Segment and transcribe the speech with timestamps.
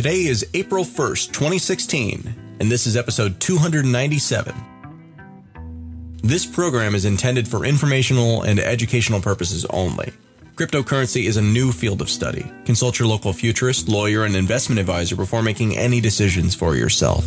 [0.00, 4.54] Today is April 1st, 2016, and this is episode 297.
[6.22, 10.10] This program is intended for informational and educational purposes only.
[10.54, 12.50] Cryptocurrency is a new field of study.
[12.64, 17.26] Consult your local futurist, lawyer, and investment advisor before making any decisions for yourself.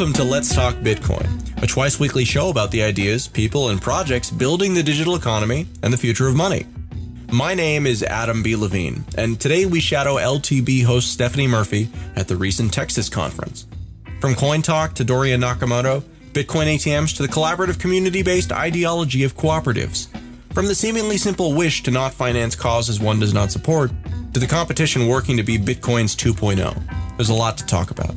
[0.00, 4.30] Welcome to Let's Talk Bitcoin, a twice weekly show about the ideas, people, and projects
[4.30, 6.64] building the digital economy and the future of money.
[7.30, 8.56] My name is Adam B.
[8.56, 13.66] Levine, and today we shadow LTB host Stephanie Murphy at the recent Texas conference.
[14.22, 16.00] From Coin Talk to Dorian Nakamoto,
[16.32, 20.08] Bitcoin ATMs to the collaborative community based ideology of cooperatives.
[20.54, 23.90] From the seemingly simple wish to not finance causes one does not support,
[24.32, 27.18] to the competition working to be Bitcoin's 2.0.
[27.18, 28.14] There's a lot to talk about.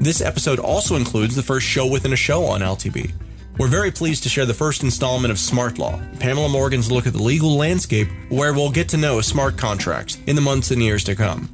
[0.00, 3.12] This episode also includes the first show within a show on LTB.
[3.58, 7.12] We're very pleased to share the first installment of Smart Law, Pamela Morgan's look at
[7.12, 11.02] the legal landscape, where we'll get to know smart contracts in the months and years
[11.04, 11.48] to come.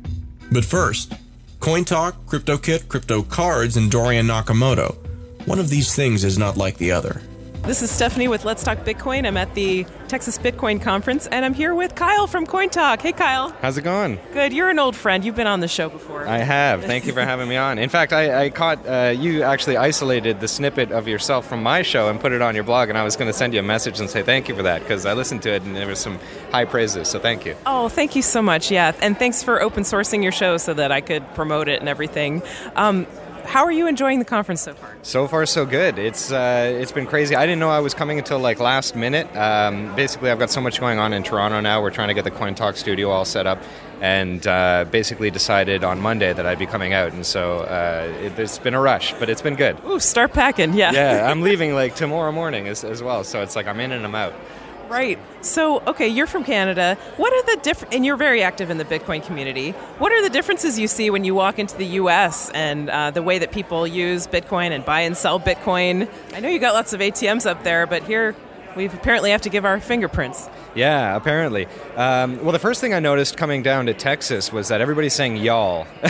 [0.53, 1.15] But first,
[1.61, 4.95] Coin Talk, CryptoKit, Crypto Cards, and Dorian Nakamoto.
[5.47, 7.23] One of these things is not like the other.
[7.67, 9.27] This is Stephanie with Let's Talk Bitcoin.
[9.27, 13.01] I'm at the Texas Bitcoin Conference, and I'm here with Kyle from Coin Talk.
[13.01, 13.57] Hey, Kyle.
[13.63, 14.21] How's it going?
[14.35, 14.53] Good.
[14.53, 15.25] You're an old friend.
[15.25, 16.29] You've been on the show before.
[16.29, 16.85] I have.
[16.85, 17.79] Thank you for having me on.
[17.79, 21.81] In fact, I, I caught uh, you actually isolated the snippet of yourself from my
[21.81, 23.63] show and put it on your blog, and I was going to send you a
[23.63, 25.99] message and say thank you for that because I listened to it and there was
[25.99, 26.19] some
[26.53, 27.09] high praises.
[27.09, 27.57] So thank you.
[27.65, 28.71] Oh, thank you so much.
[28.71, 31.89] Yeah, and thanks for open sourcing your show so that I could promote it and
[31.89, 32.43] everything.
[32.77, 33.07] Um,
[33.45, 34.97] how are you enjoying the conference so far?
[35.03, 35.99] So far, so good.
[35.99, 37.35] It's uh, it's been crazy.
[37.37, 39.35] I didn't know I was coming until like last minute.
[39.37, 41.81] Um, basically, I've got so much going on in Toronto now.
[41.83, 43.63] We're trying to get the Coin Talk studio all set up,
[44.01, 47.13] and uh, basically decided on Monday that I'd be coming out.
[47.13, 49.77] And so uh, it, it's been a rush, but it's been good.
[49.87, 50.75] Ooh, start packing.
[50.75, 50.93] Yeah.
[50.93, 53.25] Yeah, I'm leaving like tomorrow morning as, as well.
[53.25, 54.35] So it's like I'm in and I'm out.
[54.89, 55.19] Right.
[55.41, 56.97] So, okay, you're from Canada.
[57.17, 59.73] What are the different, and you're very active in the Bitcoin community.
[59.99, 62.51] What are the differences you see when you walk into the U.S.
[62.51, 66.09] and uh, the way that people use Bitcoin and buy and sell Bitcoin?
[66.33, 68.35] I know you got lots of ATMs up there, but here
[68.77, 70.49] we apparently have to give our fingerprints.
[70.75, 71.67] Yeah, apparently.
[71.97, 75.37] Um, well, the first thing I noticed coming down to Texas was that everybody's saying
[75.37, 75.87] y'all.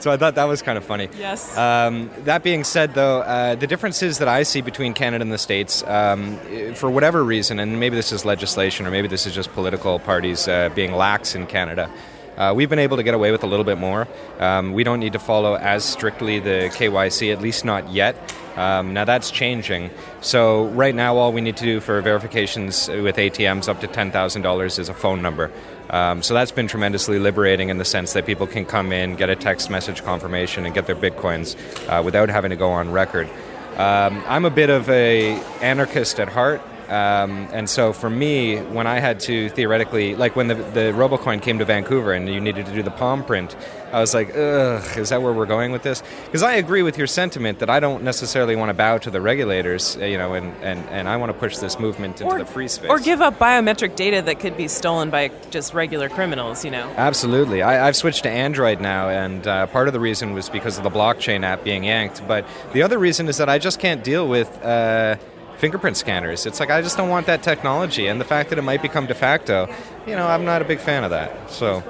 [0.00, 1.08] so I thought that was kind of funny.
[1.18, 1.56] Yes.
[1.56, 5.38] Um, that being said, though, uh, the differences that I see between Canada and the
[5.38, 6.38] States, um,
[6.74, 10.46] for whatever reason, and maybe this is legislation or maybe this is just political parties
[10.48, 11.90] uh, being lax in Canada.
[12.36, 14.06] Uh, we've been able to get away with a little bit more.
[14.38, 18.16] Um, we don't need to follow as strictly the KYC, at least not yet.
[18.56, 19.90] Um, now that's changing.
[20.20, 24.10] So right now, all we need to do for verifications with ATMs up to ten
[24.10, 25.50] thousand dollars is a phone number.
[25.90, 29.30] Um, so that's been tremendously liberating in the sense that people can come in, get
[29.30, 31.56] a text message confirmation, and get their bitcoins
[31.88, 33.28] uh, without having to go on record.
[33.76, 36.62] Um, I'm a bit of a anarchist at heart.
[36.88, 41.42] Um, and so for me, when I had to theoretically, like when the, the Robocoin
[41.42, 43.56] came to Vancouver and you needed to do the palm print,
[43.92, 46.02] I was like, ugh, is that where we're going with this?
[46.26, 49.20] Because I agree with your sentiment that I don't necessarily want to bow to the
[49.20, 52.38] regulators, uh, you know, and, and, and I want to push this movement into or,
[52.38, 52.90] the free space.
[52.90, 56.92] Or give up biometric data that could be stolen by just regular criminals, you know?
[56.96, 57.62] Absolutely.
[57.62, 60.84] I, have switched to Android now, and uh, part of the reason was because of
[60.84, 62.26] the blockchain app being yanked.
[62.26, 64.48] But the other reason is that I just can't deal with.
[64.62, 65.16] Uh,
[65.58, 66.46] fingerprint scanners.
[66.46, 69.06] It's like I just don't want that technology, and the fact that it might become
[69.06, 69.68] de facto,
[70.06, 71.50] you know, I'm not a big fan of that.
[71.50, 71.82] So,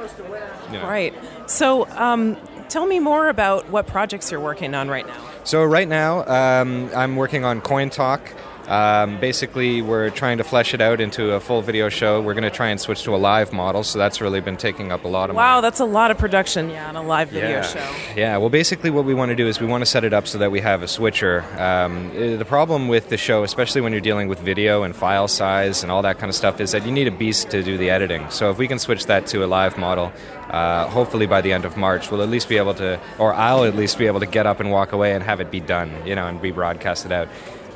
[0.71, 0.88] you know.
[0.88, 1.15] right.
[1.47, 2.37] So, um,
[2.69, 5.21] tell me more about what projects you're working on right now.
[5.44, 8.32] So right now, um, I'm working on Coin Talk.
[8.69, 12.21] Um, basically, we're trying to flesh it out into a full video show.
[12.21, 14.91] We're going to try and switch to a live model, so that's really been taking
[14.91, 15.37] up a lot of.
[15.37, 15.60] Wow, my...
[15.60, 17.62] that's a lot of production, yeah, on a live video yeah.
[17.62, 17.97] show.
[18.16, 20.27] Yeah, well, basically, what we want to do is we want to set it up
[20.27, 21.44] so that we have a switcher.
[21.60, 25.83] Um, the problem with the show, especially when you're dealing with video and file size
[25.83, 27.91] and all that kind of stuff, is that you need a beast to do the
[27.91, 28.28] editing.
[28.31, 30.12] So if we can switch that to a live model,
[30.50, 33.65] uh, hopefully by the end of March, we'll at least be able to, or I'll
[33.65, 36.06] at least be able to get up and walk away and have it be done,
[36.06, 37.28] you know, and be broadcasted out.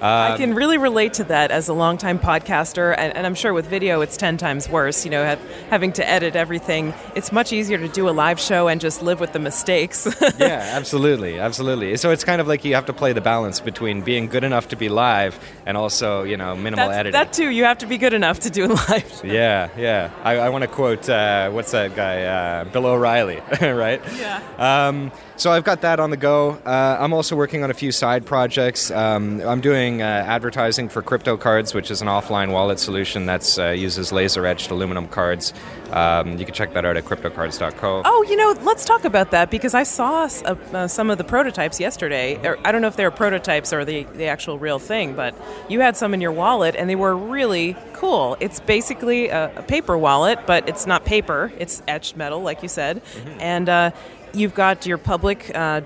[0.02, 3.66] I can really relate to that as a longtime podcaster, and, and, I'm sure with
[3.66, 5.04] video it's 10 times worse.
[5.04, 6.94] You know, have, having to edit everything.
[7.14, 10.08] It's much easier to do a live show and just live with the mistakes.
[10.38, 11.96] yeah, absolutely, absolutely.
[11.96, 14.68] So it's kind of like you have to play the balance between being good enough
[14.68, 17.12] to be live and also, you know, minimal That's, editing.
[17.12, 19.26] That too, you have to be good enough to do live show.
[19.26, 20.10] Yeah, yeah.
[20.22, 22.24] I, I want to quote, uh, what's that guy?
[22.24, 24.02] Uh, Bill O'Reilly, right?
[24.16, 24.88] Yeah.
[24.88, 26.50] Um, so I've got that on the go.
[26.66, 28.90] Uh, I'm also working on a few side projects.
[28.90, 33.58] Um, I'm doing uh, advertising for Crypto Cards, which is an offline wallet solution that
[33.58, 35.54] uh, uses laser etched aluminum cards.
[35.92, 38.02] Um, you can check that out at cryptocards.co.
[38.04, 41.24] Oh, you know, let's talk about that because I saw uh, uh, some of the
[41.24, 42.36] prototypes yesterday.
[42.62, 45.34] I don't know if they were prototypes or the, the actual real thing, but
[45.70, 48.36] you had some in your wallet and they were really cool.
[48.40, 52.68] It's basically a, a paper wallet, but it's not paper, it's etched metal, like you
[52.68, 53.02] said.
[53.02, 53.40] Mm-hmm.
[53.40, 53.90] And uh,
[54.34, 55.80] you've got your public uh,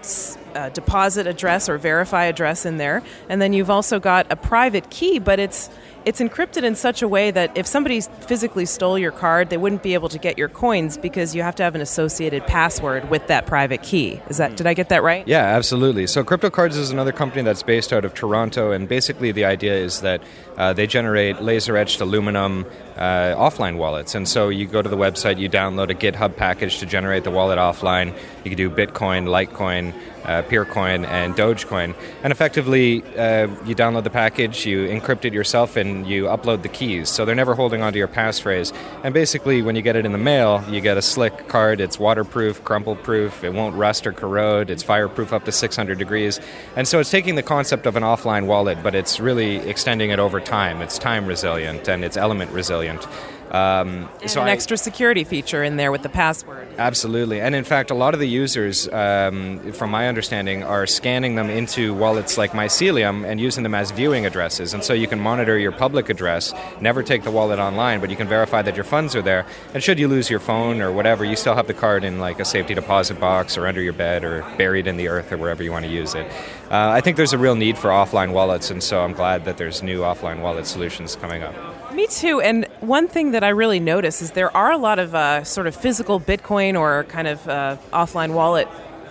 [0.54, 4.90] uh, deposit address or verify address in there, and then you've also got a private
[4.90, 5.70] key, but it's
[6.04, 9.82] it's encrypted in such a way that if somebody physically stole your card, they wouldn't
[9.82, 13.26] be able to get your coins because you have to have an associated password with
[13.28, 14.20] that private key.
[14.28, 15.26] Is that did I get that right?
[15.26, 16.06] Yeah, absolutely.
[16.06, 20.00] So CryptoCards is another company that's based out of Toronto, and basically the idea is
[20.02, 20.22] that
[20.56, 22.66] uh, they generate laser etched aluminum
[22.96, 24.14] uh, offline wallets.
[24.14, 27.30] And so you go to the website, you download a GitHub package to generate the
[27.30, 28.16] wallet offline.
[28.44, 31.94] You can do Bitcoin, Litecoin, uh, Peercoin, and Dogecoin.
[32.22, 36.68] And effectively, uh, you download the package, you encrypt it yourself, and you upload the
[36.68, 37.08] keys.
[37.08, 38.74] So they're never holding onto your passphrase.
[39.04, 41.80] And basically, when you get it in the mail, you get a slick card.
[41.80, 46.40] It's waterproof, crumple proof, it won't rust or corrode, it's fireproof up to 600 degrees.
[46.76, 50.18] And so it's taking the concept of an offline wallet, but it's really extending it
[50.18, 50.82] over time.
[50.82, 53.06] It's time resilient and it's element resilient.
[53.54, 56.66] Um, so an I, extra security feature in there with the password.
[56.76, 61.36] Absolutely, and in fact, a lot of the users, um, from my understanding, are scanning
[61.36, 64.74] them into wallets like Mycelium and using them as viewing addresses.
[64.74, 68.16] And so you can monitor your public address, never take the wallet online, but you
[68.16, 69.46] can verify that your funds are there.
[69.72, 72.40] And should you lose your phone or whatever, you still have the card in like
[72.40, 75.62] a safety deposit box or under your bed or buried in the earth or wherever
[75.62, 76.26] you want to use it.
[76.72, 79.58] Uh, I think there's a real need for offline wallets, and so I'm glad that
[79.58, 81.54] there's new offline wallet solutions coming up.
[81.94, 82.40] Me too.
[82.40, 85.68] And one thing that I really notice is there are a lot of uh, sort
[85.68, 88.66] of physical Bitcoin or kind of uh, offline wallet,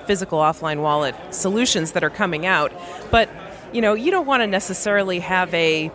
[0.06, 2.74] physical offline wallet solutions that are coming out.
[3.10, 3.30] But
[3.72, 5.92] you know, you don't want to necessarily have a,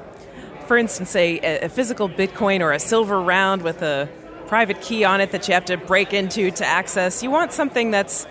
[0.66, 4.08] for instance, a, a physical Bitcoin or a silver round with a
[4.46, 7.22] private key on it that you have to break into to access.
[7.22, 8.26] You want something that's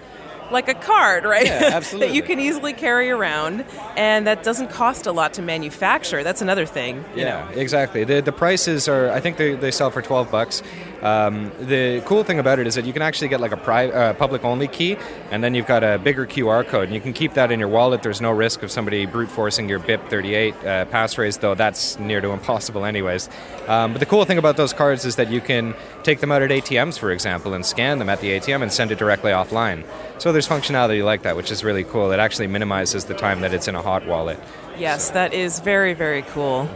[0.52, 1.46] like a card, right?
[1.46, 2.08] Yeah, absolutely.
[2.08, 3.66] that you can easily carry around,
[3.96, 6.24] and that doesn't cost a lot to manufacture.
[6.24, 7.04] That's another thing.
[7.16, 7.60] yeah, know.
[7.60, 8.04] exactly.
[8.04, 10.64] The the prices are, I think they, they sell for twelve bucks.
[11.02, 13.92] Um, the cool thing about it is that you can actually get like a pri-
[13.92, 14.98] uh, public only key,
[15.30, 17.70] and then you've got a bigger QR code, and you can keep that in your
[17.70, 18.02] wallet.
[18.02, 22.32] There's no risk of somebody brute forcing your BIP38 uh, passphrase, though that's near to
[22.32, 23.30] impossible, anyways.
[23.68, 26.42] Um, but the cool thing about those cards is that you can take them out
[26.42, 29.86] at ATMs, for example, and scan them at the ATM and send it directly offline.
[30.20, 32.12] So there's functionality like that, which is really cool.
[32.12, 34.40] It actually minimizes the time that it's in a hot wallet.
[34.78, 36.70] Yes, that is very, very cool.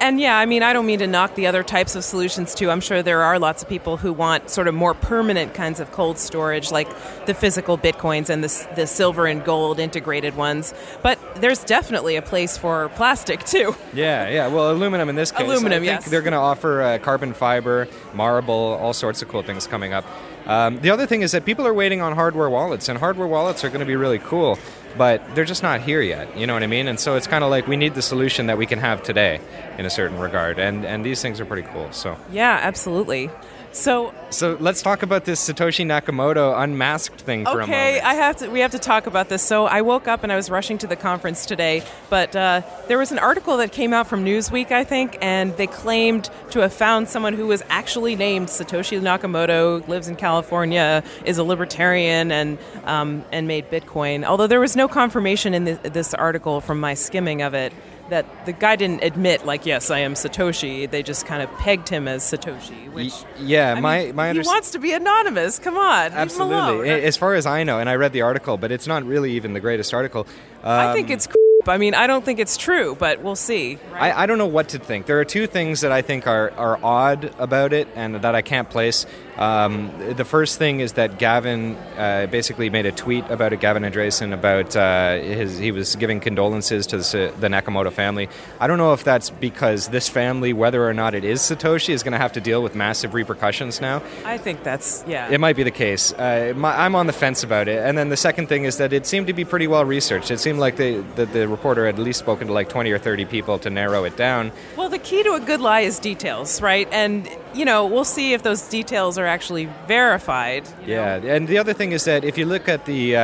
[0.00, 2.70] And yeah, I mean, I don't mean to knock the other types of solutions too.
[2.70, 5.90] I'm sure there are lots of people who want sort of more permanent kinds of
[5.90, 6.88] cold storage, like
[7.24, 10.74] the physical bitcoins and the, the silver and gold integrated ones.
[11.02, 13.74] But there's definitely a place for plastic too.
[13.94, 14.48] Yeah, yeah.
[14.48, 15.48] Well, aluminum in this case.
[15.48, 16.10] Aluminum, I yes.
[16.10, 20.04] They're going to offer uh, carbon fiber, marble, all sorts of cool things coming up.
[20.46, 23.64] Um, the other thing is that people are waiting on hardware wallets, and hardware wallets
[23.64, 24.58] are going to be really cool,
[24.96, 26.36] but they're just not here yet.
[26.36, 26.86] You know what I mean?
[26.88, 29.40] And so it's kind of like we need the solution that we can have today,
[29.78, 31.90] in a certain regard, and and these things are pretty cool.
[31.92, 33.30] So yeah, absolutely.
[33.76, 37.72] So so let's talk about this Satoshi Nakamoto unmasked thing for okay, a moment.
[37.72, 38.48] Okay, I have to.
[38.48, 39.42] We have to talk about this.
[39.42, 42.96] So I woke up and I was rushing to the conference today, but uh, there
[42.96, 46.72] was an article that came out from Newsweek, I think, and they claimed to have
[46.72, 52.58] found someone who was actually named Satoshi Nakamoto, lives in California, is a libertarian, and
[52.84, 54.24] um, and made Bitcoin.
[54.24, 57.74] Although there was no confirmation in this article from my skimming of it
[58.08, 61.88] that the guy didn't admit like yes i am satoshi they just kind of pegged
[61.88, 65.76] him as satoshi which yeah I my mean, my he wants to be anonymous come
[65.76, 69.04] on absolutely as far as i know and i read the article but it's not
[69.04, 70.26] really even the greatest article
[70.62, 71.28] um, i think it's
[71.68, 73.78] I mean, I don't think it's true, but we'll see.
[73.90, 74.14] Right?
[74.14, 75.06] I, I, don't know what to think.
[75.06, 78.42] There are two things that I think are, are odd about it and that I
[78.42, 79.06] can't place.
[79.38, 83.82] Um, the first thing is that Gavin uh, basically made a tweet about it, Gavin
[83.82, 88.28] Andresen, about uh, his, he was giving condolences to the, the, Nakamoto family.
[88.60, 92.02] I don't know if that's because this family, whether or not it is Satoshi, is
[92.02, 94.02] going to have to deal with massive repercussions now.
[94.24, 95.30] I think that's, yeah.
[95.30, 96.12] It might be the case.
[96.12, 97.78] Uh, my, I'm on the fence about it.
[97.78, 100.30] And then the second thing is that it seemed to be pretty well researched.
[100.30, 102.98] It seemed like the, the, the reporter had at least spoken to like 20 or
[102.98, 104.52] 30 people to narrow it down.
[104.76, 106.88] Well, the key to a good lie is details, right?
[106.90, 110.64] And, you know, we'll see if those details are actually verified.
[110.84, 111.28] yeah, know?
[111.28, 113.20] and the other thing is that if you look at the uh,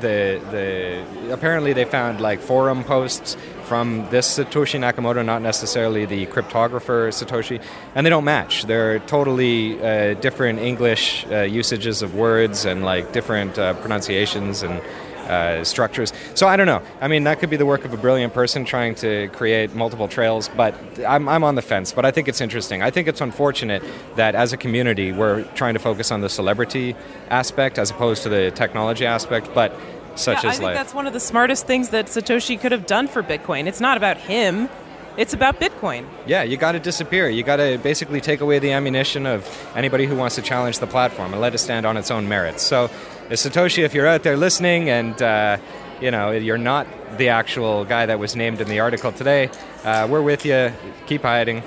[0.00, 6.26] the the apparently they found like forum posts from this Satoshi Nakamoto, not necessarily the
[6.26, 7.62] cryptographer Satoshi,
[7.94, 8.64] and they don't match.
[8.64, 14.82] They're totally uh, different English uh, usages of words and like different uh, pronunciations and
[15.28, 16.12] uh, structures.
[16.34, 16.82] So I don't know.
[17.00, 20.08] I mean, that could be the work of a brilliant person trying to create multiple
[20.08, 20.74] trails, but
[21.06, 21.92] I'm, I'm on the fence.
[21.92, 22.82] But I think it's interesting.
[22.82, 23.82] I think it's unfortunate
[24.16, 26.96] that as a community we're trying to focus on the celebrity
[27.30, 29.50] aspect as opposed to the technology aspect.
[29.54, 29.74] But
[30.16, 30.76] such yeah, is I think life.
[30.76, 33.66] that's one of the smartest things that Satoshi could have done for Bitcoin.
[33.66, 34.68] It's not about him.
[35.16, 36.06] It's about Bitcoin.
[36.26, 37.28] Yeah, you got to disappear.
[37.28, 40.88] You got to basically take away the ammunition of anybody who wants to challenge the
[40.88, 42.64] platform and let it stand on its own merits.
[42.64, 42.90] So,
[43.30, 45.56] Satoshi, if you're out there listening and uh,
[46.00, 49.50] you know you're not the actual guy that was named in the article today,
[49.84, 50.72] uh, we're with you.
[51.06, 51.62] Keep hiding.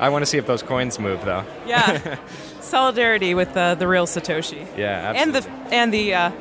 [0.00, 1.44] I want to see if those coins move, though.
[1.66, 2.18] Yeah,
[2.60, 4.66] solidarity with uh, the real Satoshi.
[4.76, 6.32] Yeah, and the and the uh,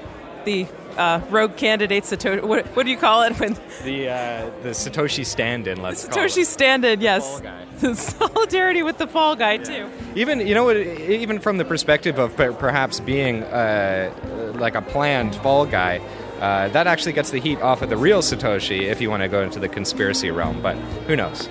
[0.45, 2.43] the uh, rogue candidate Satoshi.
[2.43, 6.45] What, what do you call it when The uh, the Satoshi stand-in, let's call Satoshi
[6.45, 7.01] stand-in?
[7.01, 7.65] Yes, Fall guy.
[7.93, 9.89] solidarity with the fall guy too.
[10.15, 10.77] Even you know what?
[10.77, 15.99] Even from the perspective of perhaps being uh, like a planned fall guy,
[16.39, 18.83] uh, that actually gets the heat off of the real Satoshi.
[18.83, 20.75] If you want to go into the conspiracy realm, but
[21.07, 21.49] who knows?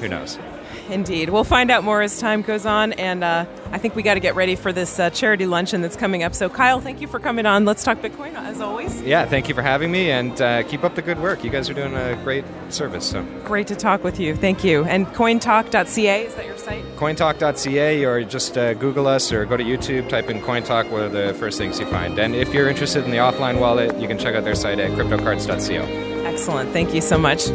[0.00, 0.38] Who knows?
[0.90, 1.30] Indeed.
[1.30, 4.20] We'll find out more as time goes on, and uh, I think we got to
[4.20, 6.34] get ready for this uh, charity luncheon that's coming up.
[6.34, 7.64] So, Kyle, thank you for coming on.
[7.64, 9.00] Let's talk Bitcoin, as always.
[9.02, 11.42] Yeah, thank you for having me, and uh, keep up the good work.
[11.42, 13.08] You guys are doing a great service.
[13.10, 14.36] So, Great to talk with you.
[14.36, 14.84] Thank you.
[14.84, 16.84] And cointalk.ca, is that your site?
[16.96, 20.90] cointalk.ca, or just uh, Google us, or go to YouTube, type in cointalk.
[20.90, 22.18] What are the first things you find?
[22.18, 24.90] And if you're interested in the offline wallet, you can check out their site at
[24.92, 26.24] cryptocards.co.
[26.24, 26.70] Excellent.
[26.72, 27.48] Thank you so much.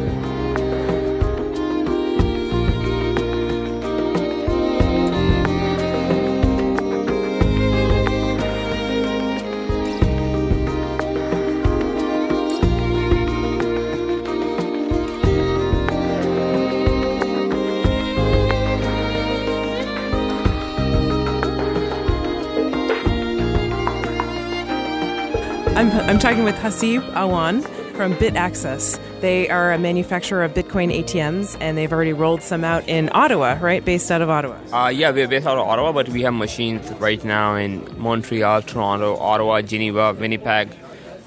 [26.09, 27.63] I'm, talking with Haseeb Awan
[27.93, 28.99] from BitAccess.
[29.21, 33.59] They are a manufacturer of Bitcoin ATMs, and they've already rolled some out in Ottawa,
[33.61, 33.85] right?
[33.85, 34.57] Based out of Ottawa.
[34.73, 38.63] Uh, yeah, we're based out of Ottawa, but we have machines right now in Montreal,
[38.63, 40.71] Toronto, Ottawa, Geneva, Winnipeg,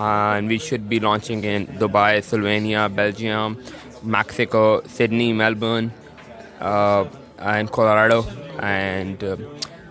[0.00, 3.62] uh, and we should be launching in Dubai, Slovenia, Belgium,
[4.02, 5.92] Mexico, Sydney, Melbourne,
[6.58, 7.04] uh,
[7.38, 8.24] and Colorado,
[8.58, 9.38] and a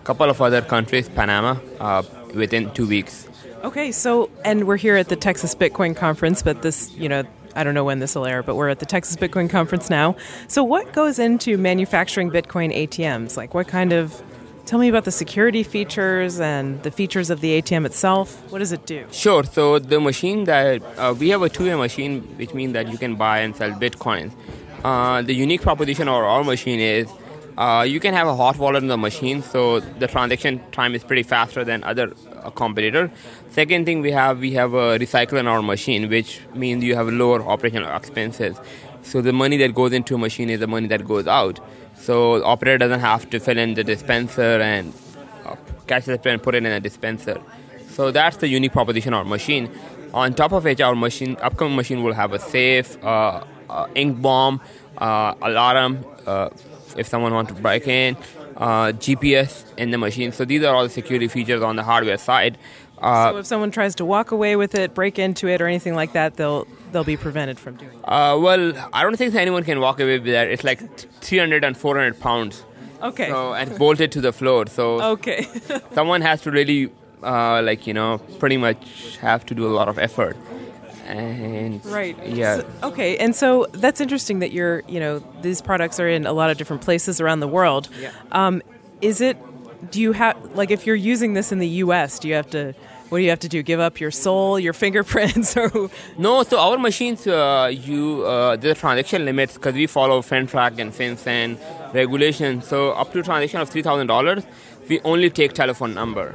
[0.04, 2.02] couple of other countries, Panama, uh,
[2.34, 3.26] within two weeks.
[3.62, 7.22] Okay, so, and we're here at the Texas Bitcoin Conference, but this, you know,
[7.54, 10.16] I don't know when this will air, but we're at the Texas Bitcoin Conference now.
[10.48, 13.36] So, what goes into manufacturing Bitcoin ATMs?
[13.36, 14.20] Like, what kind of,
[14.66, 18.50] tell me about the security features and the features of the ATM itself.
[18.50, 19.06] What does it do?
[19.12, 19.44] Sure.
[19.44, 23.14] So the machine that uh, we have a two-way machine, which means that you can
[23.14, 24.32] buy and sell bitcoins.
[24.82, 27.08] Uh, the unique proposition of our machine is
[27.56, 31.04] uh, you can have a hot wallet in the machine, so the transaction time is
[31.04, 33.10] pretty faster than other uh, competitor.
[33.50, 37.08] Second thing we have, we have a recycle in our machine, which means you have
[37.08, 38.56] lower operational expenses.
[39.02, 41.60] So the money that goes into a machine is the money that goes out.
[41.96, 44.92] So the operator doesn't have to fill in the dispenser and
[45.44, 45.56] uh,
[45.86, 47.40] catch the and put it in a dispenser.
[47.88, 49.70] So that's the unique proposition of our machine.
[50.14, 54.20] On top of which, our machine, upcoming machine will have a safe, uh, uh, ink
[54.20, 54.60] bomb,
[54.98, 56.50] uh, alarm uh,
[56.96, 58.16] if someone wants to break in,
[58.56, 60.32] uh, GPS in the machine.
[60.32, 62.58] So these are all the security features on the hardware side.
[62.98, 65.94] Uh, so, if someone tries to walk away with it, break into it, or anything
[65.96, 68.04] like that, they'll they'll be prevented from doing it.
[68.04, 70.46] uh, well, I don't think anyone can walk away with that.
[70.48, 70.80] It's like
[71.20, 72.64] 300 and 400 pounds.
[73.02, 73.28] Okay.
[73.28, 74.66] So and bolted to the floor.
[74.68, 75.46] So okay.
[75.94, 76.92] someone has to really,
[77.24, 80.36] uh, like you know, pretty much have to do a lot of effort.
[81.06, 82.16] And Right.
[82.26, 82.56] yeah.
[82.58, 86.32] So- okay, and so that's interesting that you're, you know, these products are in a
[86.32, 87.88] lot of different places around the world.
[88.00, 88.10] Yeah.
[88.32, 88.62] Um,
[89.00, 89.36] is it?
[89.90, 92.18] Do you have like if you're using this in the U.S.
[92.20, 92.72] Do you have to?
[93.08, 93.62] What do you have to do?
[93.62, 98.78] Give up your soul, your fingerprints, or No, so our machines, uh, you uh, there's
[98.78, 101.58] transaction limits because we follow FINTRAC and FinCEN
[101.92, 102.66] regulations.
[102.68, 104.44] So up to a transaction of three thousand dollars,
[104.88, 106.32] we only take telephone number.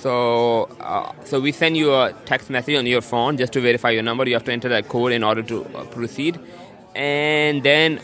[0.00, 3.90] So uh, so we send you a text message on your phone just to verify
[3.90, 4.28] your number.
[4.28, 6.38] You have to enter that code in order to uh, proceed,
[6.94, 8.00] and then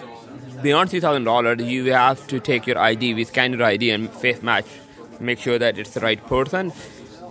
[0.63, 3.15] beyond three thousand dollars, you have to take your ID.
[3.15, 4.67] We scan your ID and face match,
[5.21, 6.73] make sure that it's the right person.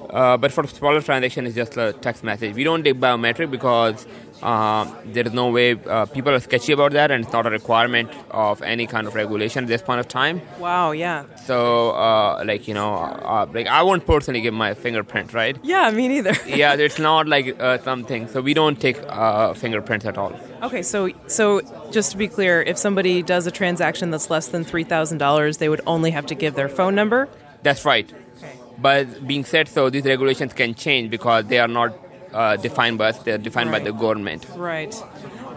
[0.10, 2.56] Uh, but for smaller transaction, it's just a text message.
[2.56, 4.06] We don't take biometric because
[4.44, 5.72] uh, there is no way.
[5.72, 9.16] Uh, people are sketchy about that, and it's not a requirement of any kind of
[9.16, 10.42] regulation at this point of time.
[10.60, 15.34] wow, yeah, So, uh, like you know, uh, like I won't personally give my fingerprint,
[15.34, 15.58] right?
[15.64, 16.34] yeah, me neither.
[16.48, 18.28] yeah, it's not like uh, something.
[18.28, 20.34] So we don't take uh, fingerprints at all.
[20.62, 24.64] okay, so so just to be clear, if somebody does a transaction that's less than
[24.64, 27.30] three thousand dollars, they would only have to give their phone number.
[27.64, 28.12] That's right.
[28.38, 28.52] Okay.
[28.78, 31.92] But being said so, these regulations can change because they are not
[32.34, 33.84] uh, defined by they're defined Right.
[33.84, 34.46] by the government.
[34.56, 34.94] Right.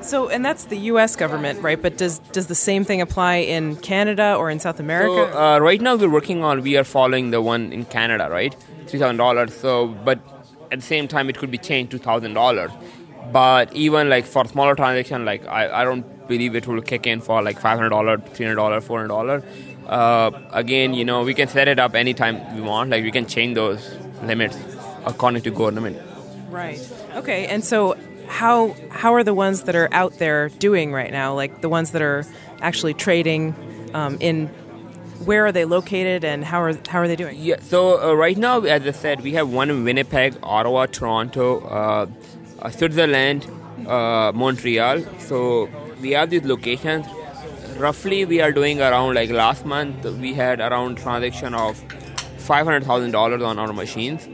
[0.03, 1.17] So, and that's the U.S.
[1.17, 1.81] government, right?
[1.81, 5.31] But does does the same thing apply in Canada or in South America?
[5.33, 8.55] So uh, right now we're working on we are following the one in Canada, right?
[8.87, 9.55] Three thousand dollars.
[9.57, 10.21] So, but
[10.71, 12.71] at the same time, it could be changed to thousand dollars.
[13.33, 17.21] But even like for smaller transaction, like I, I don't believe it will kick in
[17.21, 19.43] for like five hundred dollars, three hundred dollars, four hundred dollars.
[19.89, 22.91] Uh, again, you know, we can set it up anytime we want.
[22.91, 24.57] Like we can change those limits
[25.05, 25.99] according to government.
[26.57, 26.81] Right.
[27.15, 27.47] Okay.
[27.47, 27.97] And so,
[28.29, 31.35] how how are the ones that are out there doing right now?
[31.35, 32.25] Like the ones that are
[32.61, 33.55] actually trading
[33.95, 34.49] um, in.
[35.25, 37.39] Where are they located, and how are how are they doing?
[37.41, 37.57] Yeah.
[37.61, 42.07] So uh, right now, as I said, we have one in Winnipeg, Ottawa, Toronto, uh,
[42.61, 43.47] uh, Switzerland,
[43.89, 45.01] uh, Montreal.
[45.19, 45.71] So
[46.03, 47.07] we have these locations.
[47.79, 51.83] Roughly, we are doing around like last month we had around transaction of
[52.39, 54.29] five hundred thousand dollars on our machines,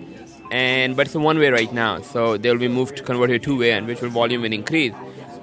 [0.53, 2.01] and but it's a one way right now.
[2.03, 4.53] So they will be moved to convert to two way, and which will volume will
[4.53, 4.93] increase.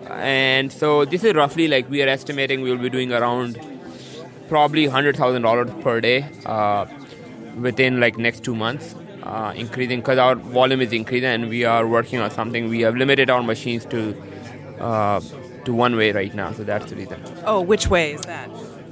[0.08, 3.60] And so this is roughly like we are estimating we will be doing around
[4.48, 6.86] probably hundred thousand dollars per day uh,
[7.60, 11.88] within like next two months, uh, increasing because our volume is increasing and we are
[11.88, 12.70] working on something.
[12.70, 14.16] We have limited our machines to
[14.80, 15.22] uh,
[15.66, 17.22] to one way right now, so that's the reason.
[17.46, 18.50] Oh, which way is that?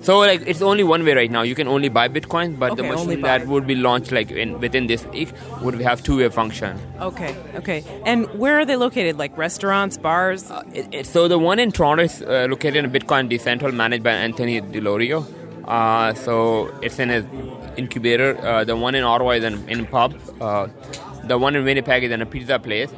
[0.07, 1.41] So like it's only one way right now.
[1.41, 4.31] You can only buy Bitcoin, but the Okay, only machine that would be launched like
[4.31, 6.79] in, within this week would have two way function.
[7.01, 7.83] Okay, okay.
[8.05, 9.17] And where are they located?
[9.17, 10.49] Like restaurants, bars?
[10.73, 14.11] It, it, so the one in Toronto is uh, located in Bitcoin Decentral managed by
[14.11, 15.25] Anthony Di Iorio.
[15.65, 17.27] Uh, so it's in an
[17.75, 18.37] incubator.
[18.41, 20.15] Uh, the one in Ottawa is in, in pub.
[20.39, 20.67] Uh,
[21.25, 22.93] the one in Winnipeg is in a pizza place.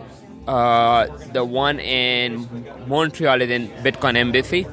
[0.47, 2.47] Uh, the one in
[2.87, 4.67] Montreal is in Bitcoin Embassy.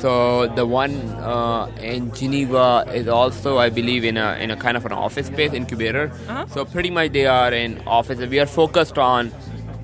[0.00, 0.94] So the one
[1.34, 5.28] uh, in Geneva is also, I believe, in a in a kind of an office
[5.28, 6.12] space incubator.
[6.48, 8.18] So pretty much they are in office.
[8.18, 9.32] We are focused on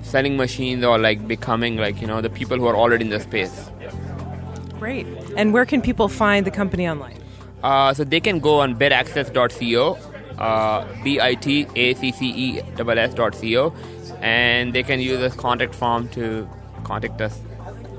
[0.03, 3.19] selling machines or like becoming like you know the people who are already in the
[3.19, 3.69] space.
[4.79, 5.07] Great.
[5.35, 7.17] And where can people find the company online?
[7.63, 9.97] Uh, so they can go on bitaccess.co,
[10.37, 13.73] uh, b i t a c c e s s dot co,
[14.21, 16.47] and they can use this contact form to
[16.83, 17.39] contact us.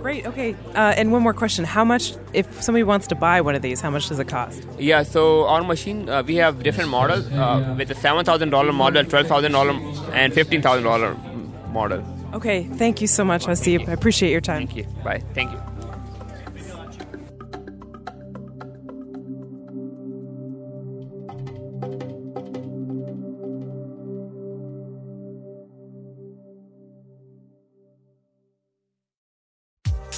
[0.04, 0.26] Great.
[0.26, 0.54] Okay.
[0.74, 3.80] Uh, and one more question: How much, if somebody wants to buy one of these,
[3.80, 4.62] how much does it cost?
[4.78, 10.12] Yeah, so our machine, uh, we have different models uh, with a $7,000 model, $12,000,
[10.12, 12.04] and $15,000 model.
[12.34, 12.64] Okay.
[12.64, 13.88] Thank you so much, Haseeb.
[13.88, 14.66] I appreciate your time.
[14.66, 14.84] Thank you.
[15.02, 15.22] Bye.
[15.32, 15.73] Thank you.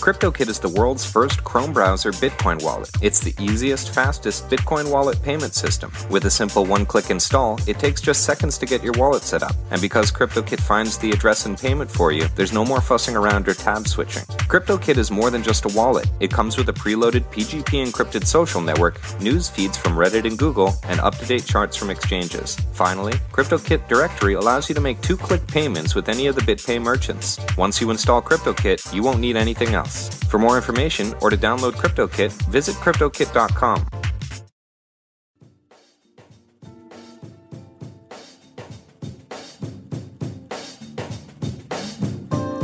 [0.07, 2.89] CryptoKit is the world's first Chrome browser Bitcoin wallet.
[3.03, 5.91] It's the easiest, fastest Bitcoin wallet payment system.
[6.09, 9.43] With a simple one click install, it takes just seconds to get your wallet set
[9.43, 9.57] up.
[9.73, 13.49] And because CryptoKit finds the address and payment for you, there's no more fussing around
[13.49, 14.23] or tab switching.
[14.47, 16.09] CryptoKit is more than just a wallet.
[16.21, 20.77] It comes with a preloaded PGP encrypted social network, news feeds from Reddit and Google,
[20.85, 22.55] and up to date charts from exchanges.
[22.75, 26.81] Finally, CryptoKit Directory allows you to make two click payments with any of the BitPay
[26.81, 27.41] merchants.
[27.59, 29.96] Once you install CryptoKit, you won't need anything else.
[30.29, 33.87] For more information or to download CryptoKit, visit CryptoKit.com.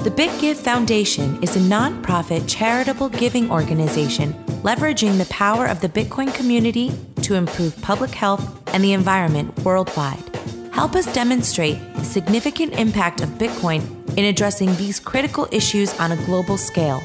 [0.02, 4.32] The BitGive Foundation is a nonprofit charitable giving organization
[4.64, 6.90] leveraging the power of the Bitcoin community
[7.22, 10.22] to improve public health and the environment worldwide.
[10.72, 16.16] Help us demonstrate the significant impact of Bitcoin in addressing these critical issues on a
[16.24, 17.02] global scale.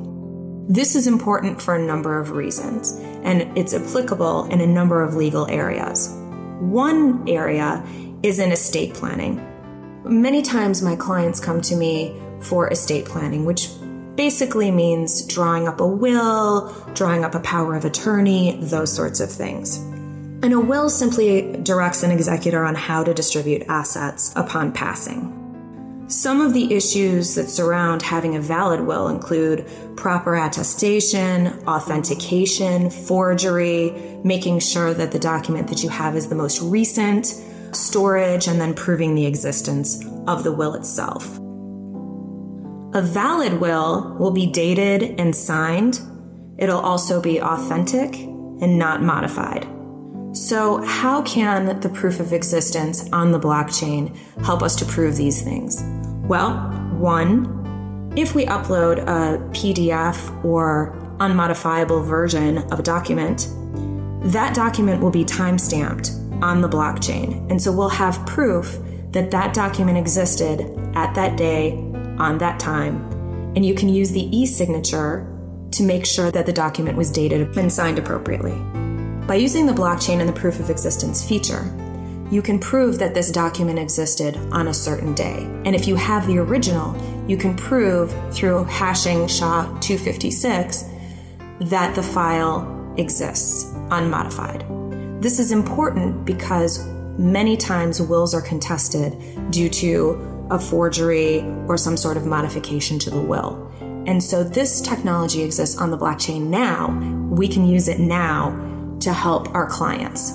[0.68, 5.16] This is important for a number of reasons, and it's applicable in a number of
[5.16, 6.14] legal areas.
[6.60, 7.84] One area
[8.22, 9.46] is in estate planning.
[10.04, 13.70] Many times my clients come to me for estate planning, which
[14.16, 19.32] basically means drawing up a will, drawing up a power of attorney, those sorts of
[19.32, 19.78] things.
[20.42, 25.36] And a will simply directs an executor on how to distribute assets upon passing.
[26.10, 33.92] Some of the issues that surround having a valid will include proper attestation, authentication, forgery,
[34.24, 37.28] making sure that the document that you have is the most recent,
[37.74, 41.39] storage, and then proving the existence of the will itself.
[42.94, 46.02] A valid will will be dated and signed.
[46.58, 49.68] It'll also be authentic and not modified.
[50.32, 55.42] So, how can the proof of existence on the blockchain help us to prove these
[55.42, 55.84] things?
[56.28, 56.58] Well,
[56.98, 63.50] one, if we upload a PDF or unmodifiable version of a document,
[64.32, 67.50] that document will be time stamped on the blockchain.
[67.50, 68.78] And so we'll have proof
[69.12, 70.62] that that document existed
[70.96, 71.89] at that day,
[72.20, 72.98] on that time.
[73.56, 75.26] And you can use the e signature
[75.72, 78.58] to make sure that the document was dated and signed appropriately.
[79.28, 81.64] By using the blockchain and the proof of existence feature,
[82.32, 85.44] you can prove that this document existed on a certain day.
[85.66, 86.96] And if you have the original,
[87.28, 90.90] you can prove through hashing SHA-256
[91.62, 94.66] that the file exists unmodified.
[95.22, 99.18] This is important because many times wills are contested
[99.52, 103.72] due to a forgery or some sort of modification to the will.
[104.08, 106.90] And so this technology exists on the blockchain now.
[107.30, 110.34] We can use it now to help our clients.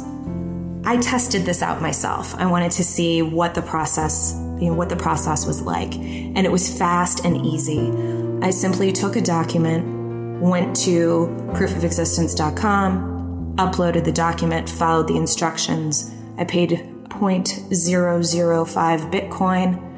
[0.85, 2.35] I tested this out myself.
[2.37, 5.95] I wanted to see what the process, you know, what the process was like.
[5.95, 7.91] And it was fast and easy.
[8.43, 16.13] I simply took a document, went to proofofexistence.com, uploaded the document, followed the instructions.
[16.37, 16.71] I paid
[17.09, 19.94] 0.005 Bitcoin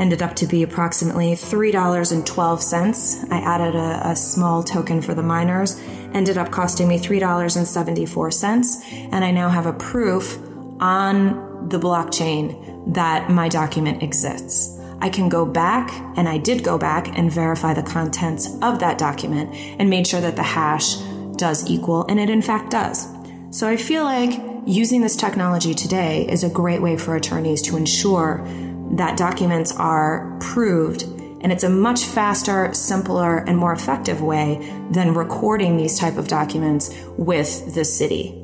[0.00, 3.30] ended up to be approximately $3.12.
[3.30, 5.78] I added a, a, small token for the miners,
[6.14, 9.12] ended up costing me $3.74.
[9.12, 10.38] And I now have a proof
[10.80, 14.78] on the blockchain that my document exists.
[15.02, 18.98] I can go back, and I did go back and verify the contents of that
[18.98, 20.96] document and made sure that the hash
[21.36, 23.06] does equal, and it in fact does.
[23.50, 27.76] So I feel like using this technology today is a great way for attorneys to
[27.76, 28.46] ensure
[28.90, 31.02] that documents are proved
[31.42, 34.58] and it's a much faster simpler and more effective way
[34.90, 38.36] than recording these type of documents with the city.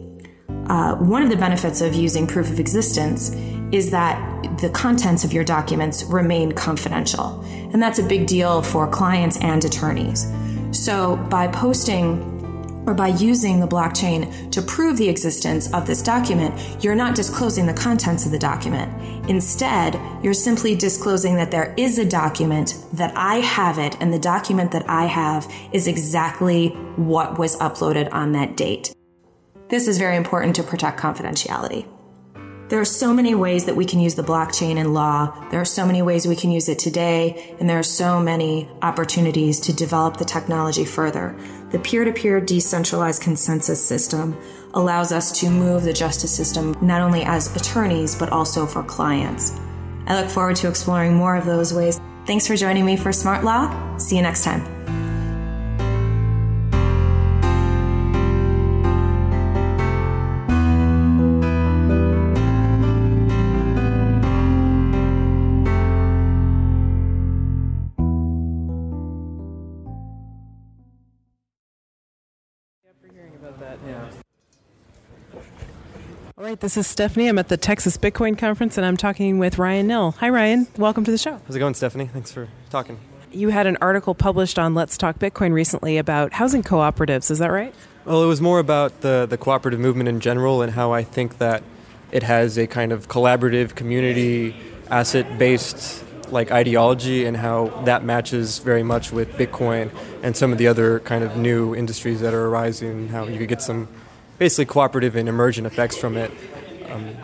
[0.68, 3.30] Uh, one of the benefits of using proof of existence
[3.72, 7.40] is that the contents of your documents remain confidential
[7.72, 10.26] and that's a big deal for clients and attorneys.
[10.70, 12.35] So by posting
[12.86, 17.66] or by using the blockchain to prove the existence of this document, you're not disclosing
[17.66, 18.90] the contents of the document.
[19.28, 24.18] Instead, you're simply disclosing that there is a document, that I have it, and the
[24.18, 28.94] document that I have is exactly what was uploaded on that date.
[29.68, 31.86] This is very important to protect confidentiality.
[32.68, 35.32] There are so many ways that we can use the blockchain in law.
[35.50, 38.68] There are so many ways we can use it today, and there are so many
[38.82, 41.38] opportunities to develop the technology further.
[41.70, 44.36] The peer to peer decentralized consensus system
[44.74, 49.52] allows us to move the justice system not only as attorneys, but also for clients.
[50.08, 52.00] I look forward to exploring more of those ways.
[52.26, 53.96] Thanks for joining me for Smart Law.
[53.98, 54.75] See you next time.
[76.46, 77.26] Right, this is Stephanie.
[77.26, 80.12] I'm at the Texas Bitcoin Conference and I'm talking with Ryan Nill.
[80.12, 80.68] Hi, Ryan.
[80.76, 81.40] Welcome to the show.
[81.44, 82.06] How's it going, Stephanie?
[82.06, 83.00] Thanks for talking.
[83.32, 87.32] You had an article published on Let's Talk Bitcoin recently about housing cooperatives.
[87.32, 87.74] Is that right?
[88.04, 91.38] Well, it was more about the, the cooperative movement in general and how I think
[91.38, 91.64] that
[92.12, 94.54] it has a kind of collaborative, community,
[94.88, 99.90] asset based like ideology and how that matches very much with Bitcoin
[100.22, 103.48] and some of the other kind of new industries that are arising, how you could
[103.48, 103.88] get some
[104.38, 106.30] basically cooperative and emergent effects from it.
[106.90, 107.16] Um,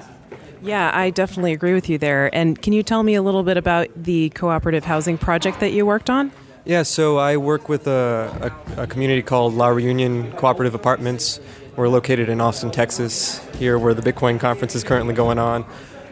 [0.63, 2.33] yeah, I definitely agree with you there.
[2.35, 5.85] And can you tell me a little bit about the cooperative housing project that you
[5.85, 6.31] worked on?
[6.65, 11.41] Yeah, so I work with a, a, a community called La Reunion Cooperative Apartments.
[11.75, 15.65] We're located in Austin, Texas, here where the Bitcoin conference is currently going on.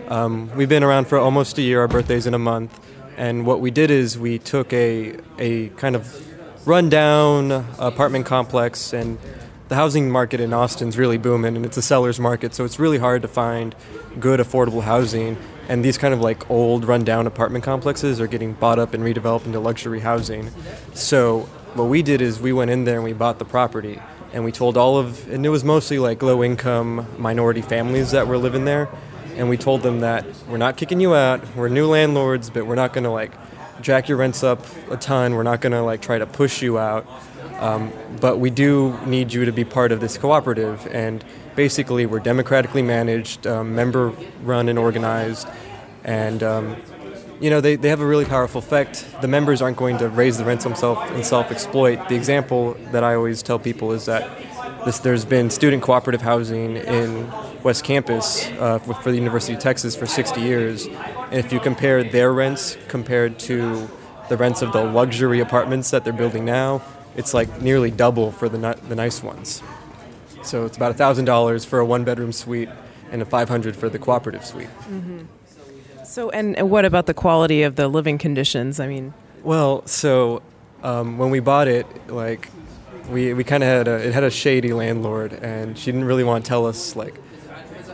[0.08, 1.80] Um, we've been around for almost a year.
[1.82, 2.80] Our birthday's in a month.
[3.16, 6.26] And what we did is we took a, a kind of
[6.66, 9.18] rundown apartment complex, and
[9.70, 12.98] the housing market in Austin's really booming, and it's a seller's market, so it's really
[12.98, 13.72] hard to find
[14.18, 15.36] good, affordable housing.
[15.68, 19.46] And these kind of like old, rundown apartment complexes are getting bought up and redeveloped
[19.46, 20.50] into luxury housing.
[20.92, 21.42] So
[21.74, 24.02] what we did is we went in there and we bought the property,
[24.32, 28.38] and we told all of, and it was mostly like low-income minority families that were
[28.38, 28.88] living there,
[29.36, 32.74] and we told them that we're not kicking you out, we're new landlords, but we're
[32.74, 33.30] not going to like
[33.80, 35.34] jack your rents up a ton.
[35.34, 37.06] We're not going to like try to push you out.
[37.60, 40.88] Um, but we do need you to be part of this cooperative.
[40.90, 41.22] And
[41.54, 45.46] basically, we're democratically managed, um, member run and organized.
[46.02, 46.76] And, um,
[47.38, 49.06] you know, they, they have a really powerful effect.
[49.20, 52.08] The members aren't going to raise the rents themselves and self exploit.
[52.08, 54.26] The example that I always tell people is that
[54.86, 57.30] this, there's been student cooperative housing in
[57.62, 60.86] West Campus uh, for, for the University of Texas for 60 years.
[60.86, 63.90] And if you compare their rents compared to
[64.30, 66.80] the rents of the luxury apartments that they're building now,
[67.16, 69.62] it's like nearly double for the, the nice ones.
[70.42, 72.68] So it's about $1,000 for a one bedroom suite
[73.10, 74.68] and a 500 for the cooperative suite.
[74.88, 75.24] Mm-hmm.
[76.04, 78.80] So, and, and, what about the quality of the living conditions?
[78.80, 80.42] I mean, well, so
[80.82, 82.48] um, when we bought it, like
[83.08, 86.24] we, we kind of had a, it had a shady landlord, and she didn't really
[86.24, 87.16] want to tell us like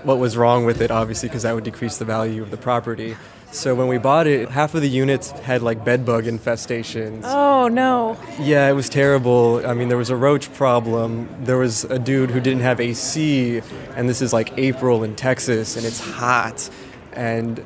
[0.02, 3.16] what was wrong with it, obviously, because that would decrease the value of the property.
[3.52, 7.22] So when we bought it, half of the units had like bedbug infestations.
[7.24, 8.18] Oh no.
[8.40, 9.66] Yeah, it was terrible.
[9.66, 11.28] I mean, there was a roach problem.
[11.40, 13.62] There was a dude who didn't have AC,
[13.94, 16.68] and this is like April in Texas, and it's hot,
[17.12, 17.64] and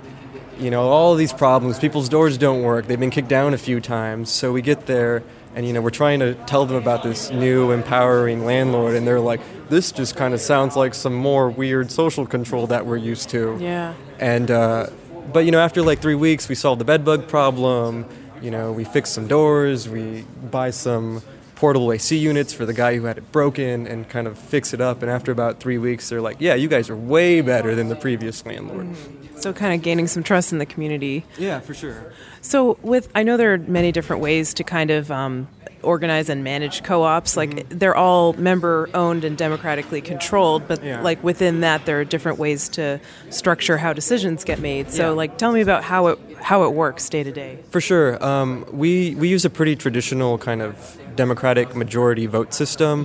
[0.59, 1.79] you know all these problems.
[1.79, 2.87] People's doors don't work.
[2.87, 4.31] They've been kicked down a few times.
[4.31, 5.23] So we get there,
[5.57, 9.19] and you know we're trying to tell them about this new empowering landlord, and they're
[9.19, 9.41] like,
[9.71, 13.57] "This just kind of sounds like some more weird social control that we're used to."
[13.59, 13.95] Yeah.
[14.21, 14.87] And uh,
[15.33, 18.07] but you know, after like three weeks, we solved the bedbug problem.
[18.43, 19.89] You know, we fixed some doors.
[19.89, 21.23] We buy some
[21.61, 24.81] portable AC units for the guy who had it broken and kind of fix it
[24.81, 25.03] up.
[25.03, 27.97] And after about three weeks, they're like, "Yeah, you guys are way better than the
[27.97, 29.37] previous landlord." Mm-hmm.
[29.39, 31.27] So, kind of gaining some trust in the community.
[31.39, 32.15] Yeah, for sure.
[32.41, 35.49] So, with I know there are many different ways to kind of um,
[35.83, 37.79] organize and manage co-ops like mm-hmm.
[37.79, 41.01] they're all member owned and democratically controlled but yeah.
[41.01, 45.17] like within that there are different ways to structure how decisions get made so yeah.
[45.17, 48.67] like tell me about how it how it works day to day for sure um,
[48.73, 52.97] we we use a pretty traditional kind of democratic majority vote system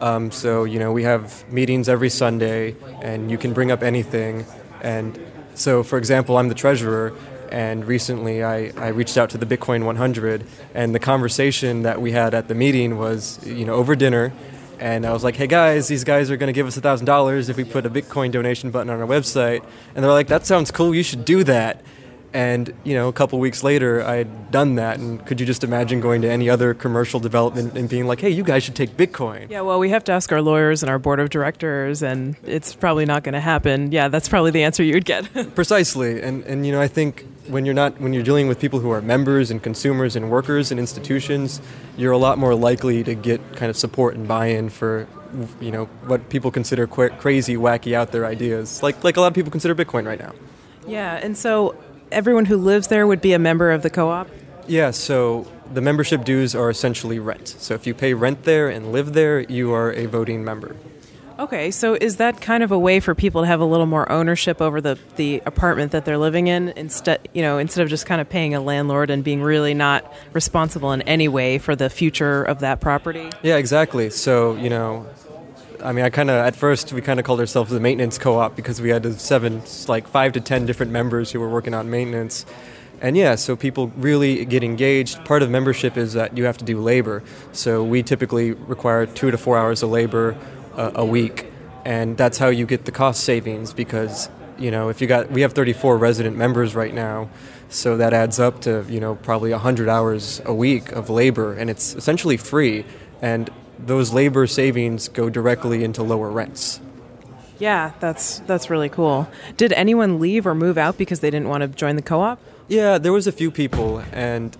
[0.00, 4.44] um, so you know we have meetings every sunday and you can bring up anything
[4.82, 5.20] and
[5.54, 7.14] so for example i'm the treasurer
[7.54, 12.10] and recently I, I reached out to the Bitcoin 100, and the conversation that we
[12.10, 14.32] had at the meeting was, you know, over dinner.
[14.80, 17.56] And I was like, hey guys, these guys are going to give us $1,000 if
[17.56, 19.64] we put a Bitcoin donation button on our website.
[19.94, 21.80] And they're like, that sounds cool, you should do that.
[22.34, 24.98] And you know, a couple weeks later, I had done that.
[24.98, 28.30] And could you just imagine going to any other commercial development and being like, "Hey,
[28.30, 29.48] you guys should take Bitcoin"?
[29.48, 32.74] Yeah, well, we have to ask our lawyers and our board of directors, and it's
[32.74, 33.92] probably not going to happen.
[33.92, 35.32] Yeah, that's probably the answer you would get.
[35.54, 38.80] Precisely, and and you know, I think when you're not when you're dealing with people
[38.80, 41.60] who are members and consumers and workers and institutions,
[41.96, 45.06] you're a lot more likely to get kind of support and buy-in for
[45.60, 49.28] you know what people consider qu- crazy, wacky, out there ideas, like like a lot
[49.28, 50.32] of people consider Bitcoin right now.
[50.88, 51.76] Yeah, and so
[52.14, 54.28] everyone who lives there would be a member of the co-op.
[54.66, 57.48] Yeah, so the membership dues are essentially rent.
[57.48, 60.76] So if you pay rent there and live there, you are a voting member.
[61.36, 64.10] Okay, so is that kind of a way for people to have a little more
[64.10, 68.06] ownership over the, the apartment that they're living in instead you know instead of just
[68.06, 71.90] kind of paying a landlord and being really not responsible in any way for the
[71.90, 73.30] future of that property?
[73.42, 74.10] Yeah, exactly.
[74.10, 75.06] So, you know,
[75.84, 78.56] I mean, I kind of at first we kind of called ourselves the maintenance co-op
[78.56, 82.46] because we had seven, like five to ten different members who were working on maintenance.
[83.02, 85.22] And yeah, so people really get engaged.
[85.26, 87.22] Part of membership is that you have to do labor.
[87.52, 90.38] So we typically require two to four hours of labor
[90.74, 91.52] uh, a week,
[91.84, 95.42] and that's how you get the cost savings because you know if you got we
[95.42, 97.28] have 34 resident members right now
[97.68, 101.68] so that adds up to you know probably 100 hours a week of labor and
[101.68, 102.84] it's essentially free
[103.20, 106.80] and those labor savings go directly into lower rents.
[107.58, 109.28] Yeah that's that's really cool.
[109.56, 112.40] Did anyone leave or move out because they didn't want to join the co-op?
[112.68, 114.56] Yeah there was a few people and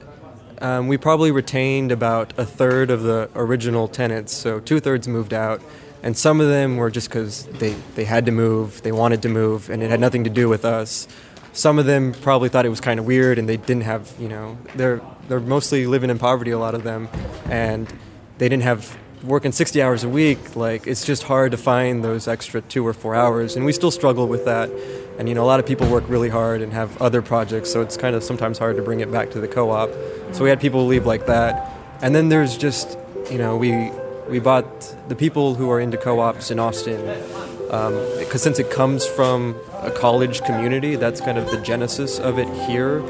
[0.61, 5.61] um, we probably retained about a third of the original tenants so two-thirds moved out
[6.05, 9.31] and some of them were just because they, they had to move, they wanted to
[9.31, 11.09] move, and it had nothing to do with us.
[11.55, 14.29] Some of them probably thought it was kind of weird, and they didn't have, you
[14.29, 17.09] know, they're they're mostly living in poverty, a lot of them,
[17.46, 17.90] and
[18.37, 20.57] they didn't have working 60 hours a week.
[20.57, 23.91] Like it's just hard to find those extra two or four hours, and we still
[23.91, 24.71] struggle with that.
[25.19, 27.81] And you know, a lot of people work really hard and have other projects, so
[27.81, 29.91] it's kind of sometimes hard to bring it back to the co-op.
[30.33, 32.99] So we had people leave like that and then there's just
[33.31, 33.91] you know we
[34.29, 37.01] we bought the people who are into co-ops in Austin
[37.71, 42.39] um, because since it comes from a college community, that's kind of the genesis of
[42.39, 43.01] it here.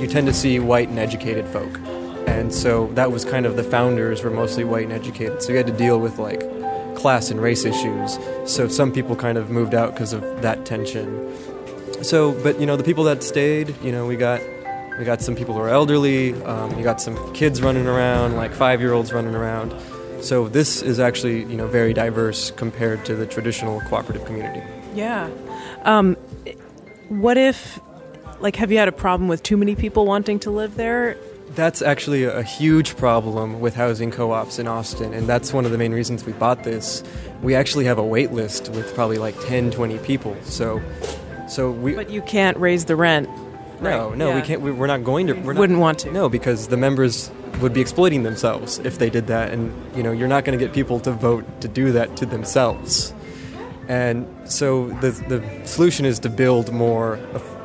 [0.00, 1.78] You tend to see white and educated folk,
[2.26, 5.42] and so that was kind of the founders were mostly white and educated.
[5.42, 6.40] So you had to deal with like
[6.96, 8.18] class and race issues.
[8.44, 11.32] So some people kind of moved out because of that tension.
[12.02, 14.40] So, but you know, the people that stayed, you know, we got
[14.98, 16.34] we got some people who are elderly.
[16.44, 19.74] Um, you got some kids running around, like five year olds running around.
[20.20, 24.62] So this is actually you know very diverse compared to the traditional cooperative community.
[24.94, 25.28] Yeah.
[25.82, 26.16] Um,
[27.08, 27.80] what if,
[28.40, 31.16] like, have you had a problem with too many people wanting to live there?
[31.54, 35.78] That's actually a huge problem with housing co-ops in Austin, and that's one of the
[35.78, 37.02] main reasons we bought this.
[37.42, 40.36] We actually have a wait list with probably like 10, 20 people.
[40.42, 40.82] So,
[41.48, 41.94] so we.
[41.94, 43.28] But you can't raise the rent.
[43.80, 44.40] No, Right, no, we yeah.
[44.44, 44.60] can't.
[44.62, 45.34] We, we're not going to.
[45.34, 46.10] We're Wouldn't want to.
[46.10, 50.12] No, because the members would be exploiting themselves if they did that, and you know,
[50.12, 53.14] you're not going to get people to vote to do that to themselves.
[53.88, 57.18] And so the the solution is to build more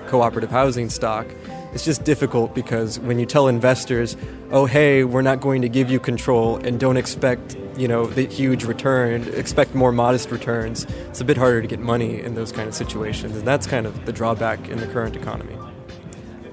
[0.07, 1.27] cooperative housing stock.
[1.73, 4.17] It's just difficult because when you tell investors,
[4.51, 8.25] "Oh, hey, we're not going to give you control and don't expect, you know, the
[8.25, 12.51] huge return, expect more modest returns." It's a bit harder to get money in those
[12.51, 15.55] kind of situations, and that's kind of the drawback in the current economy.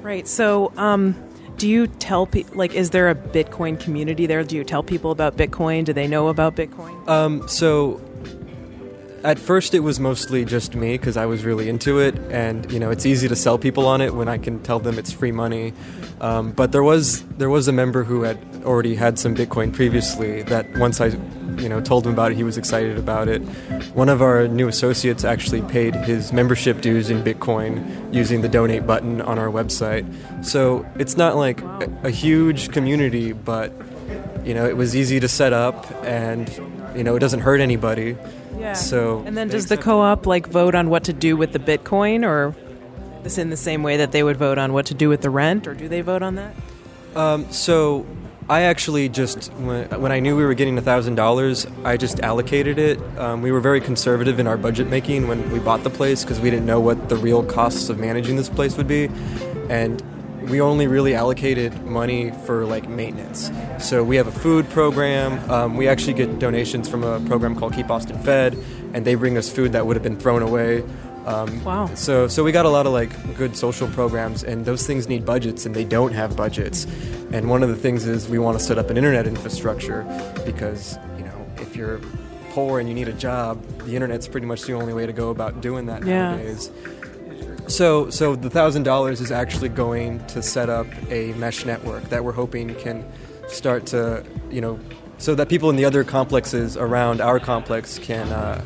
[0.02, 0.28] Right.
[0.28, 1.16] So, um,
[1.56, 4.44] do you tell people, like, is there a Bitcoin community there?
[4.44, 5.84] Do you tell people about Bitcoin?
[5.84, 7.08] Do they know about Bitcoin?
[7.08, 8.00] Um, so
[9.26, 12.78] at first it was mostly just me because I was really into it, and you
[12.78, 15.32] know it's easy to sell people on it when I can tell them it's free
[15.32, 15.72] money.
[16.20, 20.42] Um, but there was there was a member who had already had some Bitcoin previously.
[20.42, 21.06] That once I
[21.58, 23.42] you know told him about it, he was excited about it.
[23.94, 28.86] One of our new associates actually paid his membership dues in Bitcoin using the donate
[28.86, 30.06] button on our website.
[30.44, 33.72] So it's not like a, a huge community, but
[34.44, 36.48] you know it was easy to set up, and
[36.96, 38.16] you know it doesn't hurt anybody.
[38.58, 38.72] Yeah.
[38.72, 42.24] So and then does the co-op like vote on what to do with the Bitcoin,
[42.24, 42.54] or
[43.22, 45.30] this in the same way that they would vote on what to do with the
[45.30, 46.54] rent, or do they vote on that?
[47.14, 48.06] Um, so
[48.48, 52.78] I actually just when, when I knew we were getting thousand dollars, I just allocated
[52.78, 53.00] it.
[53.18, 56.40] Um, we were very conservative in our budget making when we bought the place because
[56.40, 59.10] we didn't know what the real costs of managing this place would be,
[59.68, 60.02] and
[60.48, 63.50] we only really allocated money for like maintenance.
[63.80, 65.38] So we have a food program.
[65.50, 68.56] Um, we actually get donations from a program called Keep Austin Fed,
[68.94, 70.84] and they bring us food that would have been thrown away.
[71.26, 71.90] Um, Wow.
[71.94, 75.24] So, so we got a lot of like good social programs, and those things need
[75.26, 76.86] budgets, and they don't have budgets.
[77.32, 80.04] And one of the things is we want to set up an internet infrastructure
[80.46, 82.00] because you know if you're
[82.50, 85.30] poor and you need a job, the internet's pretty much the only way to go
[85.30, 86.30] about doing that Yeah.
[86.36, 86.70] nowadays.
[87.68, 92.22] So, so the thousand dollars is actually going to set up a mesh network that
[92.22, 93.04] we're hoping can
[93.48, 94.78] start to, you know,
[95.18, 98.62] so that people in the other complexes around our complex can uh,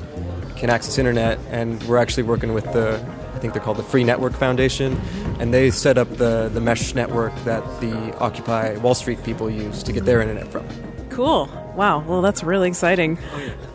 [0.57, 1.39] can access internet.
[1.51, 3.03] And we're actually working with the,
[3.35, 5.01] I think they're called the Free Network Foundation,
[5.39, 9.83] and they set up the the mesh network that the Occupy Wall Street people use
[9.85, 10.67] to get their internet from.
[11.09, 11.49] Cool.
[11.75, 12.01] Wow.
[12.01, 13.19] Well, that's really exciting.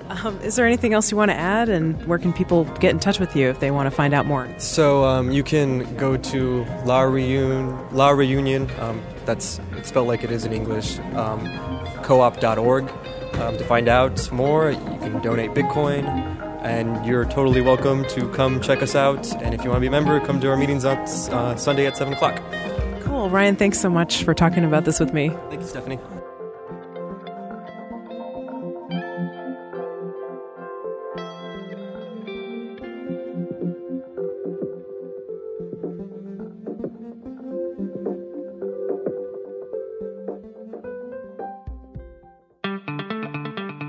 [0.09, 2.99] Um, is there anything else you want to add, and where can people get in
[2.99, 4.47] touch with you if they want to find out more?
[4.59, 8.69] So um, you can go to La Reunion, La Reunion.
[8.79, 10.99] Um, that's it's spelled like it is in English.
[11.15, 11.41] Um,
[12.03, 12.89] co-op.org
[13.35, 14.71] um, to find out more.
[14.71, 16.05] You can donate Bitcoin,
[16.63, 19.31] and you're totally welcome to come check us out.
[19.41, 21.87] And if you want to be a member, come to our meetings on uh, Sunday
[21.87, 22.41] at seven o'clock.
[23.01, 23.29] Cool.
[23.29, 25.29] Ryan, thanks so much for talking about this with me.
[25.49, 25.99] Thank you, Stephanie.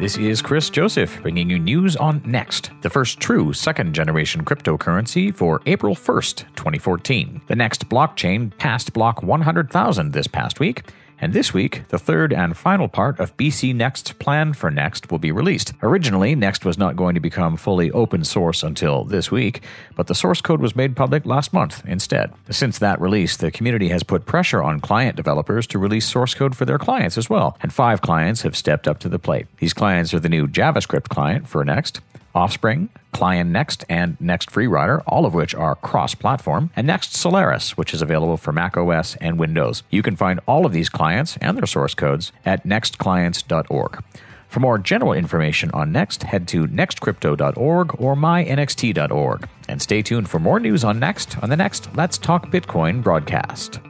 [0.07, 5.35] This is Chris Joseph bringing you news on NXT, the first true second generation cryptocurrency
[5.35, 7.41] for April 1st, 2014.
[7.49, 10.85] The NXT blockchain passed block 100,000 this past week.
[11.19, 15.33] And this week, the third and final part of BCNext's plan for NXT will be
[15.33, 15.73] released.
[15.83, 19.63] Originally, NXT was not going to become fully open source until this week,
[19.95, 22.33] but the source code was made public last month instead.
[22.51, 26.55] Since that release, the community has put pressure on client developers to release source code
[26.55, 29.47] for their clients as well, and five clients have stepped up to the plate.
[29.57, 32.01] These clients are the new JavaScript client for NXT,
[32.37, 37.77] Offspring, Client NXT, and NXT FreeRider, all of which are cross platform, and NXT Solaris,
[37.77, 39.83] which is available for Mac OS and Windows.
[39.91, 44.05] You can find all of these clients and their source codes at nextclients.org.
[44.49, 49.49] For more general information on NXT, head to nxtcrypto.org or mynxt.org.
[49.69, 53.81] And stay tuned for more news on NXT on the next Let's Talk Bitcoin broadcast.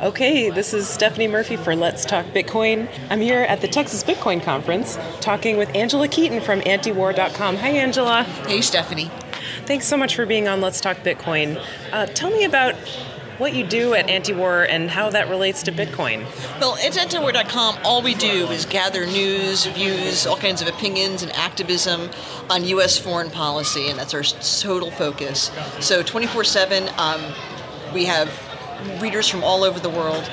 [0.00, 2.88] Okay, this is Stephanie Murphy for Let's Talk Bitcoin.
[3.10, 7.56] I'm here at the Texas Bitcoin Conference talking with Angela Keaton from antiwar.com.
[7.56, 8.22] Hi, Angela.
[8.22, 9.10] Hey, Stephanie.
[9.66, 11.60] Thanks so much for being on Let's Talk Bitcoin.
[11.90, 12.76] Uh, tell me about
[13.38, 16.24] what you do at Antiwar and how that relates to Bitcoin.
[16.60, 21.32] Well, at antiwar.com, all we do is gather news, views, all kinds of opinions and
[21.32, 22.08] activism
[22.48, 22.98] on U.S.
[22.98, 25.50] foreign policy, and that's our total focus.
[25.80, 27.20] So 24 7, um,
[27.92, 28.47] we have
[29.00, 30.28] readers from all over the world.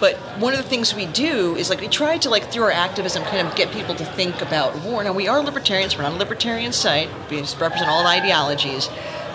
[0.00, 2.70] But one of the things we do is like we try to like through our
[2.70, 5.02] activism kind of get people to think about war.
[5.02, 7.08] Now we are libertarians, we're not a libertarian site.
[7.30, 8.88] We represent all ideologies.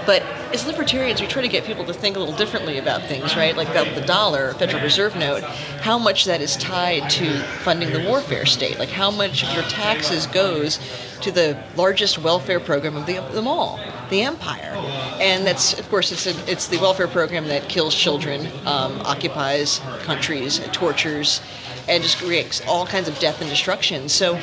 [0.06, 0.22] But
[0.54, 3.56] as libertarians, we try to get people to think a little differently about things, right?
[3.56, 5.44] Like about the dollar, Federal Reserve note,
[5.82, 7.26] how much that is tied to
[7.64, 8.80] funding the warfare state.
[8.80, 10.80] Like how much of your taxes goes
[11.22, 13.80] to the largest welfare program of the, them all,
[14.10, 14.74] the empire.
[15.22, 19.80] And that's, of course, it's, a, it's the welfare program that kills children, um, occupies
[20.02, 21.42] countries, tortures,
[21.88, 24.10] and just creates all kinds of death and destruction.
[24.10, 24.36] So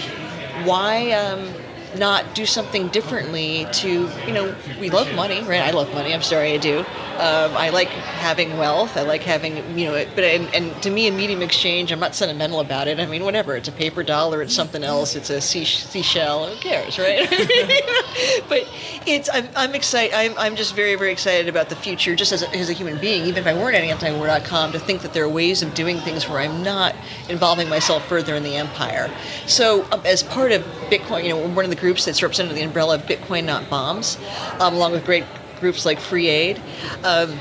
[0.65, 1.13] why...
[1.13, 1.53] Um,
[1.97, 6.23] not do something differently to you know we love money right i love money i'm
[6.23, 6.85] sorry i do
[7.21, 8.97] um, I like having wealth.
[8.97, 12.15] I like having, you know, but and, and, to me, a medium exchange, I'm not
[12.15, 12.99] sentimental about it.
[12.99, 13.55] I mean, whatever.
[13.57, 14.41] It's a paper dollar.
[14.41, 15.15] It's something else.
[15.15, 16.47] It's a sea, seashell.
[16.47, 17.29] Who cares, right?
[18.49, 18.67] but
[19.07, 19.29] it's.
[19.31, 20.15] I'm, I'm excited.
[20.15, 22.17] I'm, I'm just very, very excited about the future.
[22.17, 25.03] Just as a, as a human being, even if I weren't at antiwar.com, to think
[25.03, 26.97] that there are ways of doing things where I'm not
[27.29, 29.15] involving myself further in the empire.
[29.47, 32.63] So, um, as part of Bitcoin, you know, one of the groups that's represented the
[32.63, 34.19] umbrella of Bitcoin Not Bombs,
[34.61, 35.25] um, along with great
[35.59, 36.61] groups like Free Aid.
[37.05, 37.37] Um,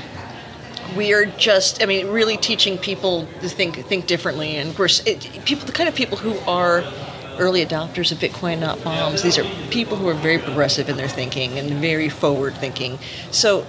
[0.96, 4.56] we are just, I mean, really teaching people to think think differently.
[4.56, 6.84] And of course, it, people, the kind of people who are
[7.38, 9.22] early adopters of Bitcoin, not bombs.
[9.22, 12.98] These are people who are very progressive in their thinking and very forward thinking.
[13.30, 13.66] So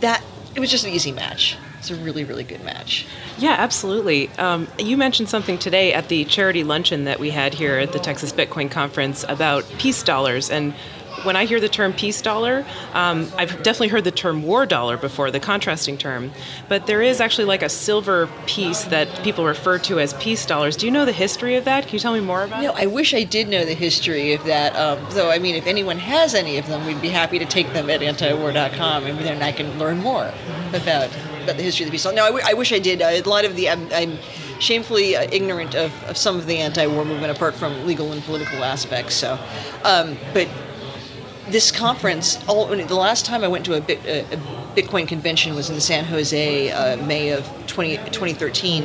[0.00, 0.22] that
[0.54, 1.56] it was just an easy match.
[1.80, 3.06] It's a really, really good match.
[3.38, 4.28] Yeah, absolutely.
[4.38, 7.98] Um, you mentioned something today at the charity luncheon that we had here at the
[7.98, 10.74] Texas Bitcoin Conference about peace dollars and
[11.24, 12.64] when I hear the term peace dollar,
[12.94, 16.32] um, I've definitely heard the term war dollar before, the contrasting term.
[16.68, 20.76] But there is actually like a silver piece that people refer to as peace dollars.
[20.76, 21.84] Do you know the history of that?
[21.84, 22.74] Can you tell me more about no, it?
[22.74, 24.74] No, I wish I did know the history of that.
[24.76, 27.72] Um, though, I mean, if anyone has any of them, we'd be happy to take
[27.72, 30.32] them at antiwar.com and then I can learn more
[30.72, 31.10] about,
[31.42, 32.16] about the history of the peace dollar.
[32.16, 33.02] No, I, w- I wish I did.
[33.02, 33.70] Uh, a lot of the.
[33.70, 34.18] I'm, I'm
[34.60, 38.62] shamefully uh, ignorant of, of, some of the anti-war movement apart from legal and political
[38.62, 39.14] aspects.
[39.14, 39.38] So,
[39.84, 40.48] um, but
[41.48, 44.36] this conference, all, the last time I went to a, a, a
[44.76, 48.84] Bitcoin convention was in San Jose, uh, May of 20, 2013,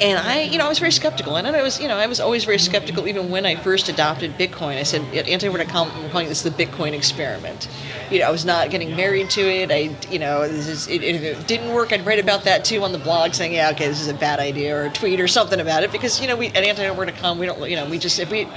[0.00, 1.36] and I, you know, I was very skeptical.
[1.36, 4.32] And I was, you know, I was always very skeptical even when I first adopted
[4.38, 4.78] Bitcoin.
[4.78, 7.68] I said at we're calling this the Bitcoin experiment.
[8.10, 9.70] You know, I was not getting married to it.
[9.70, 12.92] I, you know, is, it, if it didn't work, I'd write about that too on
[12.92, 15.60] the blog, saying, yeah, okay, this is a bad idea, or a tweet or something
[15.60, 18.30] about it, because you know, we at Antiwar.com, we don't, you know, we just if
[18.30, 18.48] we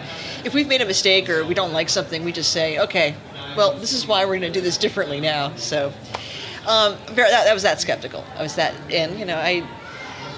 [0.46, 3.16] if we've made a mistake or we don't like something, we just say, okay,
[3.58, 5.54] well, this is why we're going to do this differently now.
[5.56, 5.88] So,
[6.68, 7.16] um, that,
[7.46, 8.24] that was that skeptical.
[8.38, 9.68] I was that, and you know, I,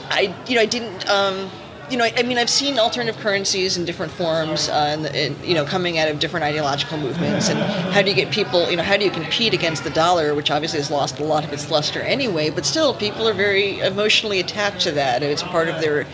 [0.09, 1.09] I, you know, I didn't.
[1.09, 1.49] Um,
[1.89, 5.45] you know, I, I mean, I've seen alternative currencies in different forms, uh, and, and,
[5.45, 7.49] you know, coming out of different ideological movements.
[7.49, 7.59] And
[7.93, 8.69] how do you get people?
[8.69, 11.43] You know, how do you compete against the dollar, which obviously has lost a lot
[11.43, 12.49] of its luster anyway?
[12.49, 15.21] But still, people are very emotionally attached to that.
[15.21, 16.07] It's part of their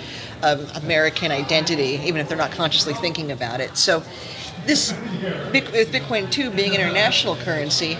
[0.44, 3.78] um, American identity, even if they're not consciously thinking about it.
[3.78, 4.04] So,
[4.66, 4.92] this
[5.52, 7.98] with Bitcoin too being an international currency,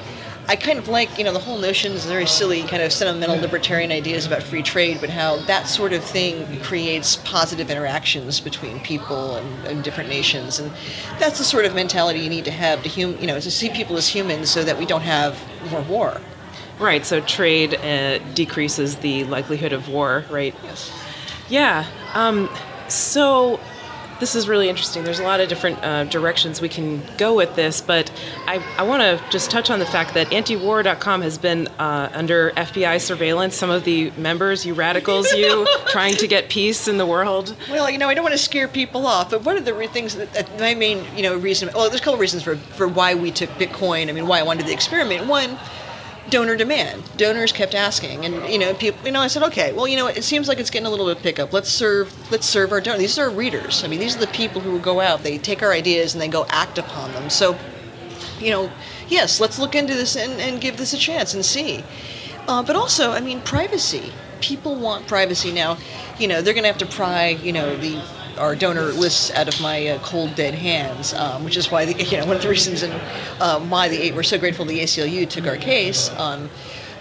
[0.52, 3.38] I kind of like you know the whole notion is very silly, kind of sentimental
[3.38, 8.82] libertarian ideas about free trade, but how that sort of thing creates positive interactions between
[8.82, 10.70] people and, and different nations, and
[11.20, 13.70] that's the sort of mentality you need to have to hum, you know to see
[13.70, 15.42] people as humans, so that we don't have
[15.72, 16.20] more war.
[16.80, 17.06] Right.
[17.06, 20.26] So trade uh, decreases the likelihood of war.
[20.30, 20.54] Right.
[20.66, 20.92] Yes.
[21.48, 21.86] Yeah.
[22.14, 22.50] Um,
[22.90, 23.58] so
[24.22, 25.04] this is really interesting.
[25.04, 28.12] There's a lot of different uh, directions we can go with this, but
[28.46, 32.52] I, I want to just touch on the fact that antiwar.com has been uh, under
[32.52, 33.56] FBI surveillance.
[33.56, 37.56] Some of the members, you radicals, you trying to get peace in the world.
[37.68, 39.88] Well, you know, I don't want to scare people off, but one of the re-
[39.88, 42.88] things that, that, my main, you know, reason, well, there's a couple reasons for, for
[42.88, 44.08] why we took Bitcoin.
[44.08, 45.26] I mean, why I wanted the experiment.
[45.26, 45.58] One,
[46.32, 47.04] donor demand.
[47.18, 49.06] Donors kept asking, and you know, people.
[49.06, 51.06] You know, I said, okay, well, you know, it seems like it's getting a little
[51.06, 51.54] bit of pickup.
[51.54, 52.12] Let's serve.
[52.32, 53.02] Let's serve our donors.
[53.02, 53.84] These are our readers.
[53.84, 55.22] I mean, these are the people who go out.
[55.22, 57.30] They take our ideas and they go act upon them.
[57.30, 57.58] So,
[58.40, 58.72] you know,
[59.08, 61.84] yes, let's look into this and, and give this a chance and see.
[62.48, 64.12] Uh, but also, I mean, privacy.
[64.40, 65.78] People want privacy now.
[66.18, 67.28] You know, they're going to have to pry.
[67.28, 68.02] You know, the
[68.42, 72.04] our donor lists out of my uh, cold dead hands, um, which is why the,
[72.12, 72.94] you know one of the reasons and
[73.40, 76.50] uh, why the we're so grateful the ACLU took our case on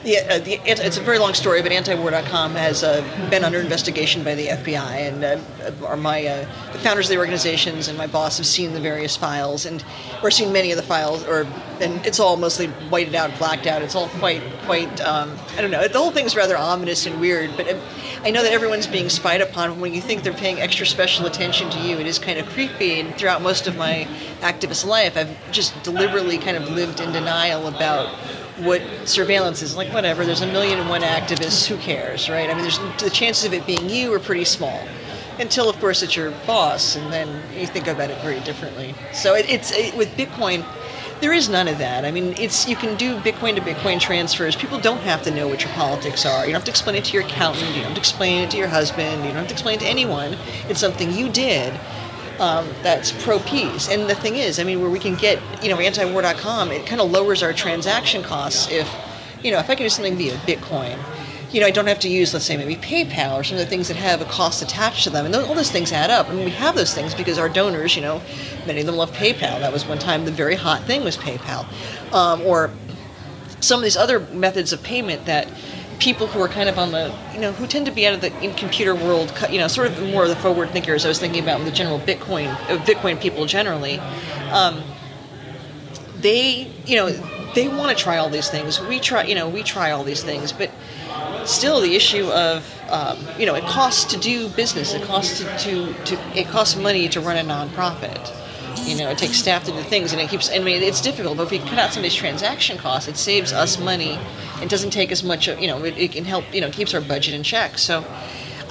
[0.02, 4.24] Yeah, uh, the, it's a very long story, but antiwar.com has uh, been under investigation
[4.24, 8.06] by the FBI, and uh, are my uh, the founders of the organizations and my
[8.06, 9.84] boss have seen the various files, and
[10.22, 11.46] or seen many of the files, or
[11.82, 13.82] and it's all mostly whited out, blacked out.
[13.82, 15.86] It's all quite quite um, I don't know.
[15.86, 17.78] The whole thing's rather ominous and weird, but um,
[18.24, 19.80] I know that everyone's being spied upon.
[19.80, 23.00] When you think they're paying extra special attention to you, it is kind of creepy.
[23.00, 24.08] And throughout most of my
[24.40, 28.16] activist life, I've just deliberately kind of lived in denial about
[28.60, 29.76] what surveillance is.
[29.76, 32.48] Like, whatever, there's a million and one activists, who cares, right?
[32.48, 34.80] I mean, there's, the chances of it being you are pretty small.
[35.38, 38.94] Until, of course, it's your boss, and then you think about it very differently.
[39.12, 40.64] So it, it's it, with Bitcoin,
[41.20, 42.04] there is none of that.
[42.04, 44.56] I mean, it's you can do Bitcoin to Bitcoin transfers.
[44.56, 46.46] People don't have to know what your politics are.
[46.46, 47.68] You don't have to explain it to your accountant.
[47.68, 49.22] You don't have to explain it to your husband.
[49.22, 50.36] You don't have to explain it to anyone.
[50.68, 51.78] It's something you did
[52.40, 53.88] um, that's pro peace.
[53.88, 57.00] And the thing is, I mean, where we can get, you know, antiwar.com, it kind
[57.00, 58.90] of lowers our transaction costs if,
[59.42, 60.98] you know, if I can do something via Bitcoin.
[61.52, 63.68] You know, I don't have to use, let's say, maybe PayPal or some of the
[63.68, 65.26] things that have a cost attached to them.
[65.26, 66.28] And all those things add up.
[66.28, 68.22] Mean, we have those things because our donors, you know,
[68.66, 69.58] many of them love PayPal.
[69.60, 71.66] That was one time the very hot thing was PayPal.
[72.14, 72.70] Um, or
[73.58, 75.48] some of these other methods of payment that
[76.00, 78.20] people who are kind of on the, you know, who tend to be out of
[78.22, 81.04] the computer world, you know, sort of more of the forward thinkers.
[81.04, 83.98] I was thinking about the general Bitcoin, uh, Bitcoin people generally.
[84.50, 84.82] Um,
[86.16, 87.10] they, you know,
[87.54, 88.80] they want to try all these things.
[88.80, 90.70] We try, you know, we try all these things, but
[91.44, 94.94] still the issue of, um, you know, it costs to do business.
[94.94, 98.36] It costs to, to, to, it costs money to run a nonprofit.
[98.84, 100.50] You know, it takes staff to do things, and it keeps.
[100.50, 103.16] I mean, it's difficult, but if we cut out some of these transaction costs, it
[103.16, 104.18] saves us money.
[104.62, 105.48] It doesn't take as much.
[105.48, 106.44] You know, it, it can help.
[106.52, 107.78] You know, keeps our budget in check.
[107.78, 108.04] So.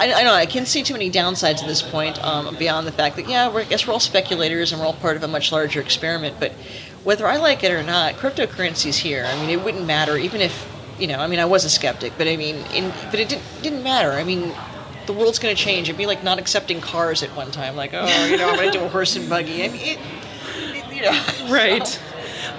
[0.02, 2.92] I, I know I can't see too many downsides at this point, um, beyond the
[2.94, 5.52] fact that yeah, I guess we're all speculators and we're all part of a much
[5.52, 6.38] larger experiment.
[6.40, 6.54] But
[7.04, 9.26] whether I like it or not, cryptocurrency's here.
[9.26, 10.68] I mean, it wouldn't matter even if
[11.00, 11.20] you know.
[11.20, 14.12] I mean, I was a skeptic, but I mean, in, but it didn't didn't matter.
[14.12, 14.54] I mean,
[15.10, 15.90] the world's going to change.
[15.90, 17.76] It'd be like not accepting cars at one time.
[17.76, 19.58] Like, oh, you know, I'm going to do a horse and buggy.
[19.58, 21.88] Mean, it, it, you know, Right.
[21.88, 22.00] so-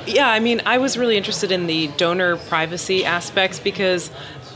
[0.06, 4.10] Yeah, I mean, I was really interested in the donor privacy aspects because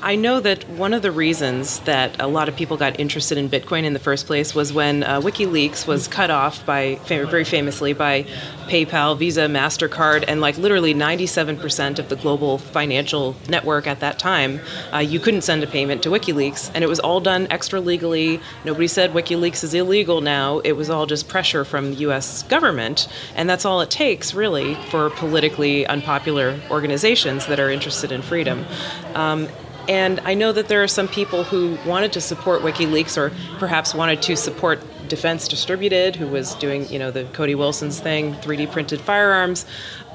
[0.05, 3.49] I know that one of the reasons that a lot of people got interested in
[3.49, 7.95] Bitcoin in the first place was when uh, WikiLeaks was cut off by very famously
[7.95, 8.25] by
[8.69, 14.61] PayPal, Visa, Mastercard, and like literally 97% of the global financial network at that time.
[14.93, 18.41] Uh, you couldn't send a payment to WikiLeaks, and it was all done extra legally.
[18.67, 20.59] Nobody said WikiLeaks is illegal now.
[20.59, 22.43] It was all just pressure from the U.S.
[22.43, 28.21] government, and that's all it takes really for politically unpopular organizations that are interested in
[28.21, 28.67] freedom.
[29.15, 29.49] Um,
[29.89, 33.95] and I know that there are some people who wanted to support WikiLeaks or perhaps
[33.95, 38.71] wanted to support Defense Distributed, who was doing, you know, the Cody Wilson's thing, 3D
[38.73, 39.67] printed firearms,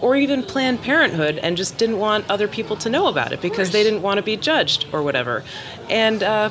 [0.02, 3.72] or even Planned Parenthood and just didn't want other people to know about it because
[3.72, 5.44] they didn't want to be judged or whatever.
[5.90, 6.50] And uh,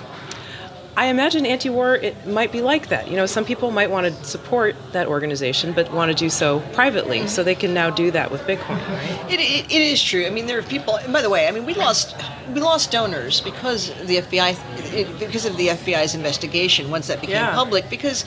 [0.99, 3.09] I imagine anti-war it might be like that.
[3.09, 6.59] You know, some people might want to support that organization, but want to do so
[6.73, 7.29] privately, mm-hmm.
[7.29, 8.85] so they can now do that with Bitcoin.
[8.89, 9.33] Right?
[9.33, 10.27] It, it, it is true.
[10.27, 10.97] I mean, there are people.
[10.97, 12.17] And by the way, I mean we lost
[12.53, 14.59] we lost donors because the FBI
[14.93, 17.55] it, because of the FBI's investigation once that became Yeah.
[17.55, 17.89] public.
[17.89, 18.25] Because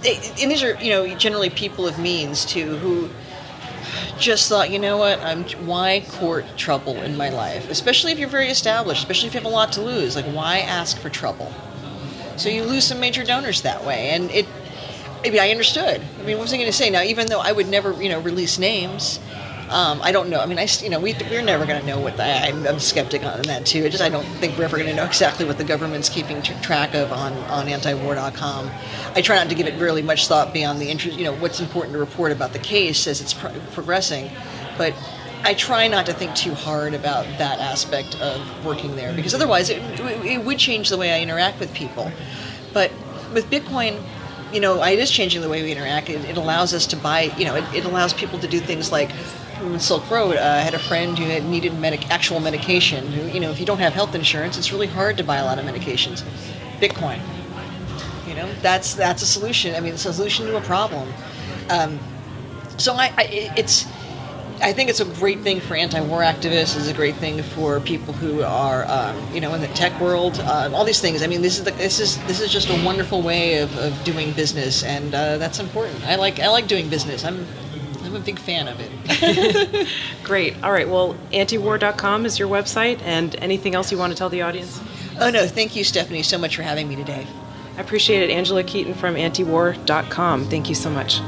[0.00, 3.10] they, and these are you know generally people of means too who
[4.18, 8.28] just thought, you know what, I'm why court trouble in my life, especially if you're
[8.28, 10.16] very established, especially if you have a lot to lose.
[10.16, 11.52] Like why ask for trouble?
[12.36, 14.46] So you lose some major donors that way, and it.
[15.24, 16.00] I mean, I understood.
[16.20, 16.90] I mean, what was I going to say?
[16.90, 19.18] Now, even though I would never, you know, release names,
[19.70, 20.40] um, I don't know.
[20.40, 22.78] I mean, I, you know, we, we're never going to know what the, I'm, I'm
[22.78, 23.84] skeptic on that too.
[23.84, 26.42] I just, I don't think we're ever going to know exactly what the government's keeping
[26.42, 28.70] tr- track of on, on antiwar.com.
[29.14, 31.60] I try not to give it really much thought beyond the interest, you know, what's
[31.60, 34.30] important to report about the case as it's pro- progressing.
[34.78, 34.94] But
[35.44, 39.70] I try not to think too hard about that aspect of working there because otherwise
[39.70, 42.10] it, it would change the way I interact with people.
[42.72, 42.90] But
[43.32, 44.02] with Bitcoin,
[44.52, 46.08] you know, it is changing the way we interact.
[46.08, 48.90] It, it allows us to buy, you know, it, it allows people to do things
[48.90, 49.10] like
[49.60, 50.36] on Silk Road.
[50.36, 53.06] Uh, I had a friend who had needed medic, actual medication.
[53.12, 55.44] Who, you know, if you don't have health insurance, it's really hard to buy a
[55.44, 56.22] lot of medications.
[56.80, 57.20] Bitcoin,
[58.26, 59.74] you know, that's that's a solution.
[59.74, 61.12] I mean, it's a solution to a problem.
[61.70, 61.98] Um,
[62.78, 63.86] so I, I, it's.
[64.60, 66.76] I think it's a great thing for anti-war activists.
[66.76, 70.40] It's a great thing for people who are, um, you know, in the tech world.
[70.40, 71.22] Uh, all these things.
[71.22, 73.94] I mean, this is the, this is this is just a wonderful way of, of
[74.02, 76.04] doing business, and uh, that's important.
[76.08, 77.24] I like I like doing business.
[77.24, 77.46] I'm
[78.08, 79.88] I'm a big fan of it.
[80.24, 80.54] Great.
[80.62, 80.88] All right.
[80.88, 84.80] Well, antiwar.com is your website, and anything else you want to tell the audience?
[85.20, 87.26] oh no, thank you, Stephanie, so much for having me today.
[87.76, 88.30] I appreciate it.
[88.30, 90.44] Angela Keaton from antiwar.com.
[90.46, 91.20] Thank you so much.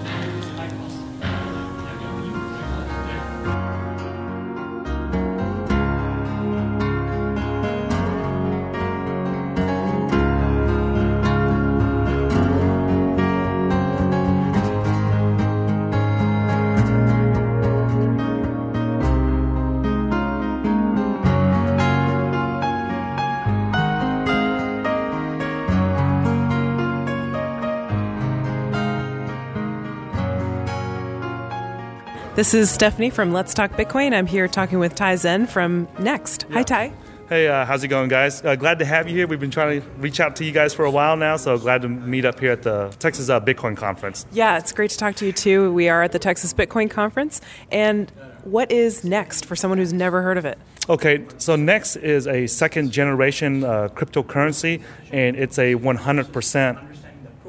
[32.41, 34.14] This is Stephanie from Let's Talk Bitcoin.
[34.14, 36.51] I'm here talking with Tai Zen from NXT.
[36.53, 36.91] Hi, Tai.
[37.28, 38.43] Hey, uh, how's it going, guys?
[38.43, 39.26] Uh, glad to have you here.
[39.26, 41.82] We've been trying to reach out to you guys for a while now, so glad
[41.82, 44.24] to meet up here at the Texas uh, Bitcoin Conference.
[44.32, 45.70] Yeah, it's great to talk to you too.
[45.74, 47.43] We are at the Texas Bitcoin Conference.
[47.70, 48.11] And
[48.45, 50.57] what is NXT for someone who's never heard of it?
[50.88, 54.82] Okay, so NXT is a second generation uh, cryptocurrency,
[55.12, 56.89] and it's a 100%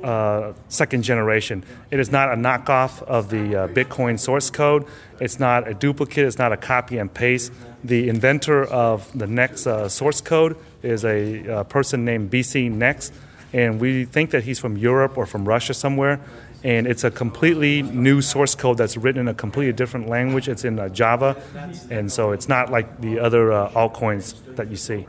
[0.04, 1.64] uh, second generation.
[1.90, 4.86] It is not a knockoff of the uh, Bitcoin source code.
[5.20, 6.26] It's not a duplicate.
[6.26, 7.52] It's not a copy and paste.
[7.84, 13.12] The inventor of the NXT uh, source code is a uh, person named BCNext,
[13.54, 16.20] and we think that he's from Europe or from Russia somewhere.
[16.64, 20.48] And it's a completely new source code that's written in a completely different language.
[20.48, 21.42] It's in uh, Java,
[21.90, 25.08] and so it's not like the other altcoins that you see.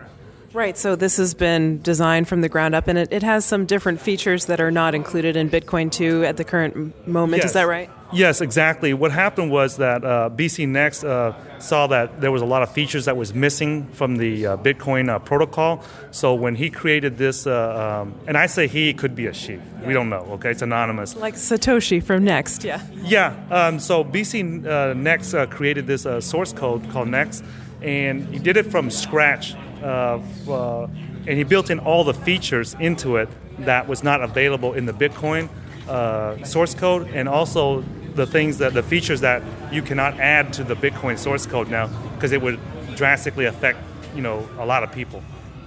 [0.53, 3.65] Right, so this has been designed from the ground up, and it, it has some
[3.65, 7.43] different features that are not included in Bitcoin 2 at the current moment.
[7.43, 7.51] Yes.
[7.51, 7.89] Is that right?
[8.13, 8.93] Yes, exactly.
[8.93, 13.07] What happened was that uh, BCNext uh, saw that there was a lot of features
[13.07, 15.83] that was missing from the uh, Bitcoin uh, protocol.
[16.11, 19.59] So when he created this, uh, um, and I say he, could be a she.
[19.87, 20.27] We don't know.
[20.33, 21.17] Okay, it's anonymous.
[21.17, 22.87] Like Satoshi from NXT, yeah.
[23.03, 23.37] Yeah.
[23.51, 27.43] Um, so BC uh, Next created this source code called NXT,
[27.83, 29.55] and he did it from scratch.
[29.83, 30.85] Uh, uh,
[31.27, 33.29] and he built in all the features into it
[33.61, 35.49] that was not available in the Bitcoin
[35.89, 37.83] uh, source code, and also
[38.15, 41.89] the things that the features that you cannot add to the Bitcoin source code now
[42.15, 42.61] because it would
[42.95, 43.79] drastically affect
[44.15, 45.23] you know a lot of people.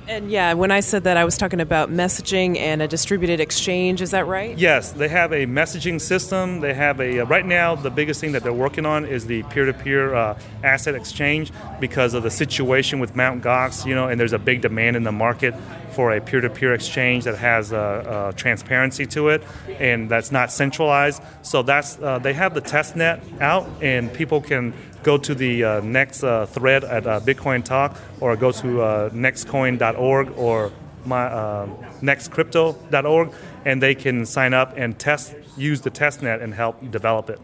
[0.07, 4.01] And yeah, when I said that, I was talking about messaging and a distributed exchange.
[4.01, 4.57] Is that right?
[4.57, 6.61] Yes, they have a messaging system.
[6.61, 9.43] They have a uh, right now the biggest thing that they're working on is the
[9.43, 13.43] peer-to-peer uh, asset exchange because of the situation with Mt.
[13.43, 13.85] Gox.
[13.85, 15.55] You know, and there's a big demand in the market
[15.91, 19.41] for a peer-to-peer exchange that has uh, uh, transparency to it
[19.79, 21.21] and that's not centralized.
[21.41, 24.73] So that's uh, they have the test net out, and people can
[25.05, 28.67] go to the uh, next uh, thread at uh, Bitcoin Talk or go to
[29.13, 30.71] nextcoin.org or
[31.05, 31.29] my
[32.01, 33.31] nextcrypto.org,
[33.63, 37.39] and they can sign up and test, use the test net and help develop it.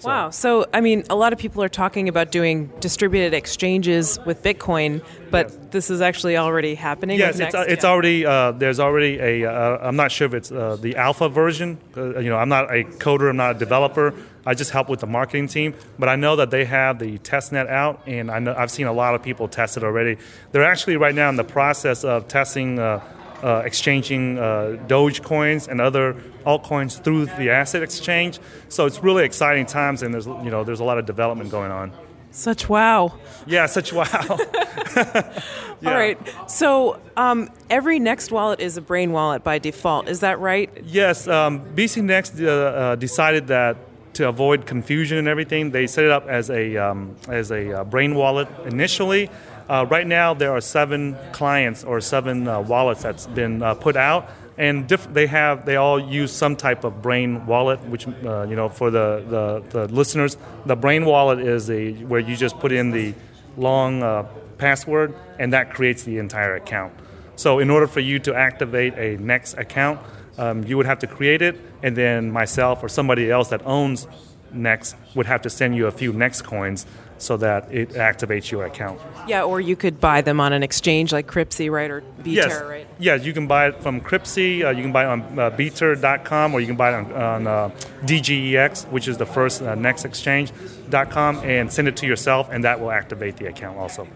[0.00, 0.08] So.
[0.08, 0.30] Wow.
[0.30, 5.02] So, I mean, a lot of people are talking about doing distributed exchanges with Bitcoin,
[5.30, 5.58] but yes.
[5.70, 7.18] this is actually already happening.
[7.18, 7.90] Yes, it's, uh, it's yeah.
[7.90, 9.50] already uh, there's already a.
[9.50, 11.78] am uh, not sure if it's uh, the alpha version.
[11.96, 13.30] Uh, you know, I'm not a coder.
[13.30, 14.14] I'm not a developer.
[14.48, 17.52] I just help with the marketing team, but I know that they have the test
[17.52, 20.16] net out, and I know I've seen a lot of people test it already.
[20.52, 25.80] They're actually right now in the process of testing uh, exchanging uh, Doge coins and
[25.80, 26.14] other
[26.46, 28.40] altcoins through the asset exchange.
[28.68, 31.70] So it's really exciting times, and there's you know there's a lot of development going
[31.70, 31.92] on.
[32.30, 33.18] Such wow.
[33.46, 34.06] Yeah, such wow.
[34.96, 35.42] yeah.
[35.86, 36.18] All right.
[36.46, 40.08] So um, every NXT wallet is a Brain wallet by default.
[40.08, 40.70] Is that right?
[40.84, 41.26] Yes.
[41.26, 43.76] Um, BCNext uh, uh, decided that
[44.18, 47.84] to avoid confusion and everything, they set it up as a um, as a uh,
[47.84, 49.30] Brain wallet initially.
[49.68, 53.96] Uh, right now, there are seven clients or seven uh, wallets that's been uh, put
[53.96, 57.78] out, and diff- they have they all use some type of brain wallet.
[57.84, 62.20] Which uh, you know, for the, the, the, listeners, the brain wallet is a where
[62.20, 63.14] you just put in the
[63.56, 64.24] long uh,
[64.58, 66.92] password, and that creates the entire account.
[67.36, 70.00] So, in order for you to activate a NXT account,
[70.38, 74.06] um, you would have to create it, and then myself or somebody else that owns
[74.54, 76.86] NXT would have to send you a few NXT coins
[77.18, 79.00] so that it activates your account.
[79.26, 82.62] Yeah, or you could buy them on an exchange like Cryptsy, right, or BTER, yes.
[82.62, 82.86] right?
[82.98, 86.60] Yes, you can buy it from Cryptsy, uh, you can buy it on uh, or
[86.60, 87.70] you can buy it on, on uh,
[88.02, 92.80] DGEX, which is the first uh, Next Exchange.com, and send it to yourself, and that
[92.80, 94.06] will activate the account also.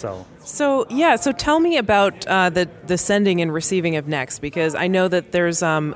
[0.00, 1.16] So, so yeah.
[1.16, 5.08] So tell me about uh, the the sending and receiving of NXT, because I know
[5.08, 5.94] that there's um,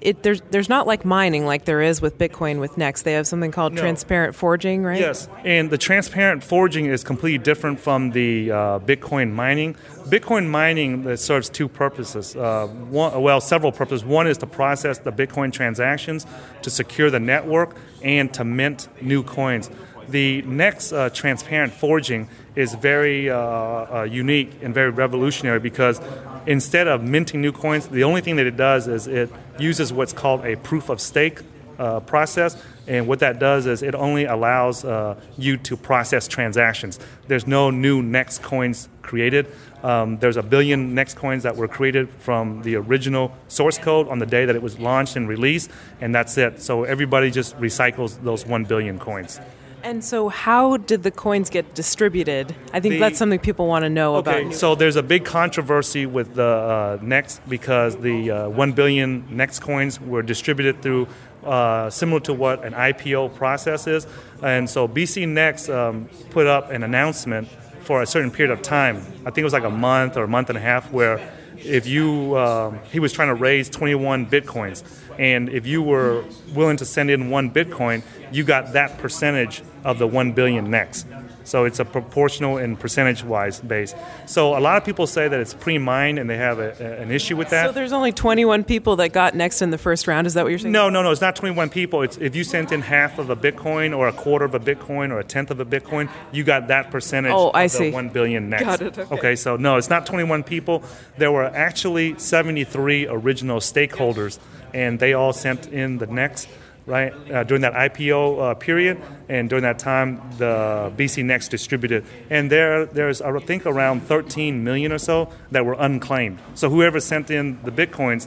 [0.00, 3.04] it, there's there's not like mining like there is with Bitcoin with NXT.
[3.04, 3.80] They have something called no.
[3.80, 4.98] transparent forging, right?
[4.98, 9.74] Yes, and the transparent forging is completely different from the uh, Bitcoin mining.
[10.06, 12.34] Bitcoin mining that serves two purposes.
[12.34, 14.04] Uh, one, well, several purposes.
[14.04, 16.26] One is to process the Bitcoin transactions,
[16.62, 19.70] to secure the network, and to mint new coins.
[20.08, 26.00] The next uh, transparent forging is very uh, uh, unique and very revolutionary because
[26.46, 30.12] instead of minting new coins, the only thing that it does is it uses what's
[30.12, 31.40] called a proof of stake
[31.78, 32.62] uh, process.
[32.86, 36.98] And what that does is it only allows uh, you to process transactions.
[37.28, 39.46] There's no new NXT coins created.
[39.82, 44.18] Um, there's a billion NXT coins that were created from the original source code on
[44.18, 46.60] the day that it was launched and released, and that's it.
[46.60, 49.40] So everybody just recycles those 1 billion coins.
[49.84, 52.54] And so, how did the coins get distributed?
[52.72, 54.54] I think the, that's something people want to know okay, about.
[54.54, 59.60] So, there's a big controversy with the uh, NXT because the uh, 1 billion NXT
[59.60, 61.08] coins were distributed through
[61.44, 64.06] uh, similar to what an IPO process is.
[64.42, 67.48] And so BCNext um, put up an announcement
[67.80, 68.98] for a certain period of time.
[69.26, 71.18] I think it was like a month or a month and a half, where
[71.64, 74.82] if you um, he was trying to raise 21 bitcoins,
[75.18, 79.98] and if you were willing to send in one bitcoin, you got that percentage of
[79.98, 81.06] the one billion next.
[81.44, 83.94] So it's a proportional and percentage wise base.
[84.26, 87.02] So a lot of people say that it's pre mined and they have a, a,
[87.02, 87.66] an issue with that.
[87.66, 90.26] So there's only 21 people that got next in the first round.
[90.26, 90.72] Is that what you're saying?
[90.72, 91.10] No, no, no.
[91.10, 92.02] It's not 21 people.
[92.02, 95.10] It's if you sent in half of a Bitcoin or a quarter of a Bitcoin
[95.10, 97.88] or a tenth of a Bitcoin, you got that percentage Oh, I of see.
[97.90, 98.64] the 1 billion next.
[98.64, 99.36] Got it, okay.
[99.36, 100.82] so no, it's not 21 people.
[101.18, 104.38] There were actually 73 original stakeholders,
[104.74, 106.48] and they all sent in the next.
[106.84, 112.50] Right uh, during that IPO uh, period, and during that time, the BCNext distributed, and
[112.50, 116.40] there there's I think around 13 million or so that were unclaimed.
[116.54, 118.26] So whoever sent in the bitcoins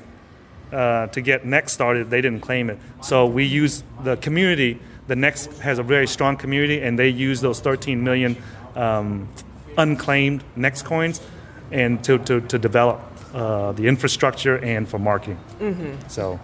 [0.71, 2.79] uh, to get NXT started, they didn't claim it.
[3.01, 4.79] So we use the community.
[5.07, 8.37] The NXT has a very strong community, and they use those 13 million
[8.77, 9.27] um,
[9.77, 11.21] unclaimed NXT coins,
[11.71, 13.01] and to to, to develop
[13.33, 15.39] uh, the infrastructure and for marketing.
[15.59, 16.09] Mhm.
[16.09, 16.39] So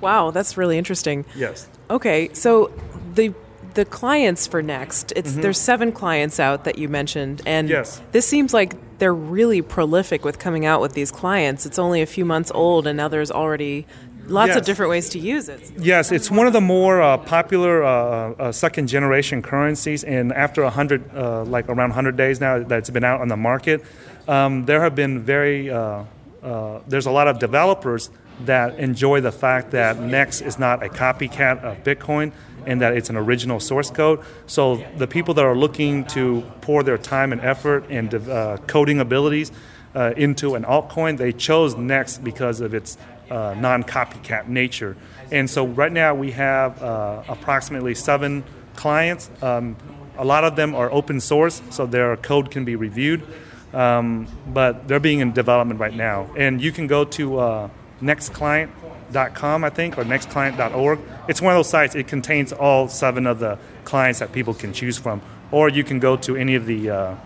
[0.00, 1.24] Wow, that's really interesting.
[1.34, 1.68] Yes.
[1.90, 2.70] Okay, so
[3.14, 3.32] the
[3.74, 5.42] the clients for NXT, it's Mhm.
[5.42, 8.00] there's seven clients out that you mentioned, and Yes.
[8.12, 11.66] this seems like they're really prolific with coming out with these clients.
[11.66, 13.84] It's only a few months old, and now there's already
[14.28, 15.60] lots of different ways to use it.
[15.78, 17.90] Yes, it's one of the more uh, popular uh,
[18.38, 20.02] uh, second generation currencies.
[20.02, 23.36] And after 100, uh, like around 100 days now that it's been out on the
[23.36, 23.84] market,
[24.26, 26.04] um, there have been very, uh,
[26.42, 28.08] uh, there's a lot of developers
[28.40, 32.32] that enjoy the fact that NXT is not a copycat of Bitcoin
[32.66, 34.20] and that it's an original source code.
[34.46, 39.00] So the people that are looking to pour their time and effort and uh, coding
[39.00, 39.52] abilities
[39.94, 42.98] uh, into an altcoin, they chose NXT because of its
[43.30, 44.96] uh, non-copycat nature.
[45.32, 49.30] And so right now we have uh, approximately seven clients.
[49.42, 49.76] Um,
[50.18, 53.26] a lot of them are open source, so their code can be reviewed.
[53.72, 56.30] Um, but they're being in development right now.
[56.36, 57.68] And you can go to uh,
[58.00, 60.98] nextclient.com, I think, or nextclient.org.
[61.28, 61.94] It's one of those sites.
[61.94, 65.22] It contains all seven of the clients that people can choose from.
[65.50, 67.16] Or you can go to any of the uh, uh,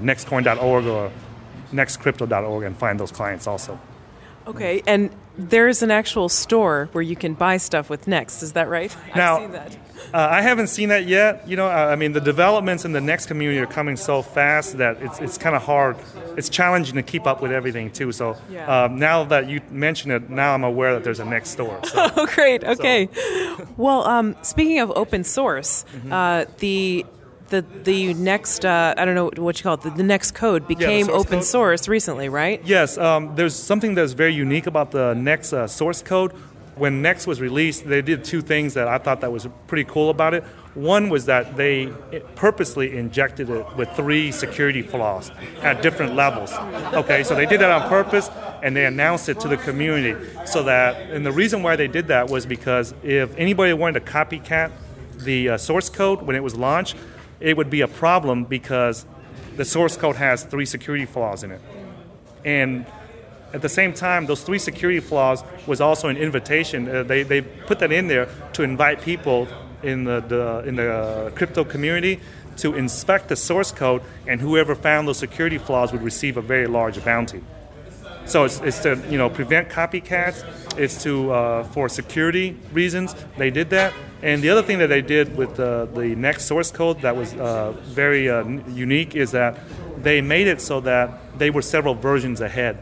[0.00, 1.10] nextcoin.org or
[1.72, 3.78] nextcrypto.org and find those clients also.
[4.46, 8.42] Okay, and there's an actual store where you can buy stuff with NXT.
[8.42, 8.94] Is that right?
[9.14, 9.76] Now, I've seen that.
[10.12, 11.46] Uh, I haven't seen that yet.
[11.48, 14.78] You know, uh, I mean, the developments in the next community are coming so fast
[14.78, 15.96] that it's, it's kind of hard.
[16.36, 18.12] It's challenging to keep up with everything too.
[18.12, 18.84] So Yeah.
[18.84, 21.78] um, now that you mention it, now I'm aware that there's a next store.
[21.84, 22.08] So.
[22.16, 22.62] Oh, great.
[22.64, 23.08] Okay.
[23.76, 26.12] Well, um, speaking of open source, Mm-hmm.
[26.12, 27.04] uh, the
[27.50, 29.82] the the next uh, I don't know what you call it.
[29.82, 31.44] The, the next code became source open code.
[31.44, 32.62] source recently, right?
[32.64, 36.32] Yes, um, there's something that's very unique about the NXT uh, source code.
[36.74, 40.08] When NXT was released, they did two things that I thought that was pretty cool
[40.08, 40.42] about it.
[40.74, 41.92] One was that they
[42.34, 46.50] purposely injected it with three security flaws at different levels.
[46.94, 48.30] Okay, so they did that on purpose
[48.62, 52.06] and they announced it to the community so that, and the reason why they did
[52.06, 54.72] that was because if anybody wanted to copycat
[55.18, 56.96] the uh, source code when it was launched,
[57.38, 59.04] it would be a problem because
[59.56, 61.60] the source code has three security flaws in it.
[62.44, 62.86] And
[63.52, 66.88] at the same time, those three security flaws was also an invitation.
[66.88, 69.48] Uh, they, they put that in there to invite people
[69.82, 72.20] in the, the in the uh, crypto community
[72.56, 76.66] to inspect the source code, and whoever found those security flaws would receive a very
[76.66, 77.42] large bounty.
[78.24, 80.44] So it's, it's to you know prevent copycats.
[80.78, 83.92] It's to uh, for security reasons they did that.
[84.22, 87.34] And the other thing that they did with the, the next source code that was
[87.34, 89.58] uh, very uh, unique is that
[89.98, 92.78] they made it so that they were several versions ahead.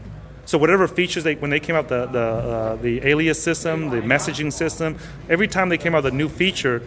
[0.51, 4.01] So whatever features they when they came out the the, uh, the alias system, the
[4.01, 4.97] messaging system,
[5.29, 6.81] every time they came out with a new feature,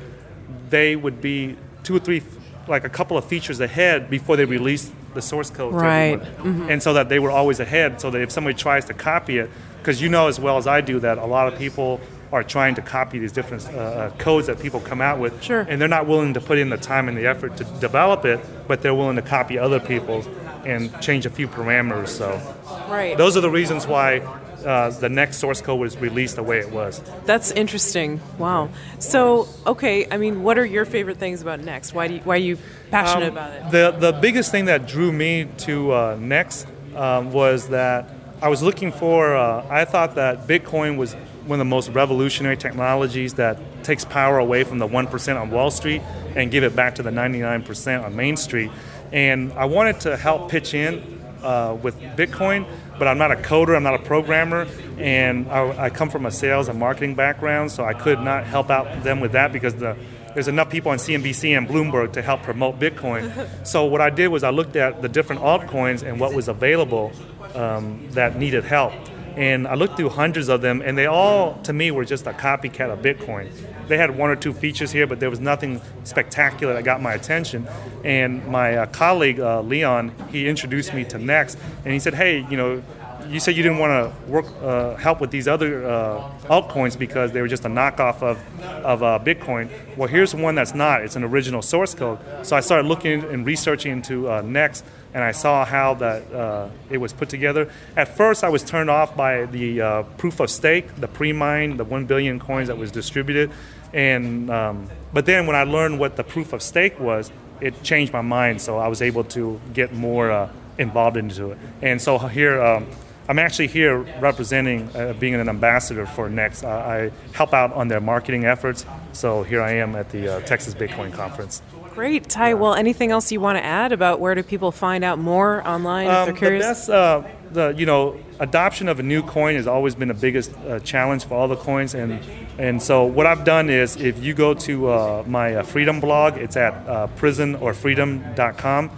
[0.69, 2.21] they would be two or three
[2.69, 5.73] like a couple of features ahead before they released the source code.
[5.73, 6.21] to Right.
[6.21, 6.71] everyone.
[6.71, 9.49] And so that they were always ahead, so that if somebody tries to copy it,
[9.79, 12.03] because you know as well as I do that a lot of people
[12.33, 15.65] are trying to copy these different uh, uh, codes that people come out with, Sure.
[15.71, 18.41] and they're not willing to put in the time and the effort to develop it,
[18.69, 20.27] but they're willing to copy other people's
[20.67, 22.09] and change a few parameters.
[22.09, 22.41] So
[22.89, 23.17] Right.
[23.17, 24.19] those are the reasons why
[24.65, 27.03] uh, the next source code was released the way it was.
[27.27, 28.21] That's interesting.
[28.39, 28.71] Wow.
[28.99, 31.93] So, okay, I mean, what are your favorite things about NXT?
[31.95, 32.57] Why do you, why are you
[32.91, 33.71] passionate Um, about it?
[33.71, 38.09] The the biggest thing that drew me to uh, NXT um, was that
[38.41, 39.37] I was looking for.
[39.37, 41.13] Uh, I thought that Bitcoin was
[41.47, 45.51] one of the most revolutionary technologies that takes power away from the one percent on
[45.51, 46.01] Wall Street
[46.35, 48.71] and give it back to the ninety nine percent on Main Street.
[49.15, 52.67] And I wanted to help pitch in uh, with Bitcoin,
[52.99, 54.67] but I'm not a coder, I'm not a programmer,
[54.99, 58.71] and I, I come from a sales and marketing background, so I could not help
[58.71, 59.97] out them with that because the
[60.35, 63.49] there's enough people on CNBC and Bloomberg to help promote Bitcoin.
[63.65, 67.13] so what I did was I looked at the different altcoins and what was available
[67.55, 68.93] um, that needed help.
[69.37, 72.33] And I looked through hundreds of them, and they all, to me, were just a
[72.33, 73.51] copycat of Bitcoin.
[73.89, 77.15] They had one or two features here, but there was nothing spectacular that got my
[77.15, 77.67] attention.
[78.05, 82.47] And my uh, colleague, uh, Leon, he introduced me to NXT, and he said, hey,
[82.49, 82.83] you know,
[83.29, 87.33] you said you didn't want to work uh, help with these other uh, altcoins because
[87.33, 88.39] they were just a knockoff of
[88.85, 89.69] of uh, Bitcoin.
[89.97, 91.03] Well, here's one that's not.
[91.03, 92.19] It's an original source code.
[92.43, 94.83] So I started looking and researching into uh, NXT,
[95.15, 97.71] and I saw how that uh, it was put together.
[97.97, 101.85] At first, I was turned off by the uh, proof of stake, the pre-mine, the
[101.85, 103.51] one billion coins that was distributed,
[103.93, 108.13] and um, but then when I learned what the proof of stake was, it changed
[108.13, 108.61] my mind.
[108.61, 111.59] So I was able to get more involved into it.
[111.83, 112.63] And so here.
[112.63, 112.87] Um,
[113.29, 116.65] I'm actually here representing, uh, being an ambassador for NXT.
[116.65, 118.85] Uh, I help out on their marketing efforts.
[119.13, 121.63] So here I am at the uh, Texas Bitcoin Conference.
[121.95, 122.49] Great, Tai.
[122.49, 122.55] Yeah.
[122.55, 126.09] Well, anything else you want to add about where do people find out more online
[126.09, 126.65] um, if they're curious?
[126.65, 127.23] The best, uh,
[127.53, 131.25] the you know, adoption of a new coin has always been the biggest uh, challenge
[131.25, 132.19] for all the coins, and
[132.59, 136.57] and so what I've done is if you go to uh, my Freedom blog, it's
[136.57, 138.91] at uh, prisonorfreedom.com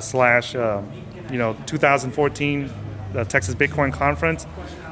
[0.00, 2.70] slash you know 2014
[3.12, 4.46] the Texas Bitcoin Conference.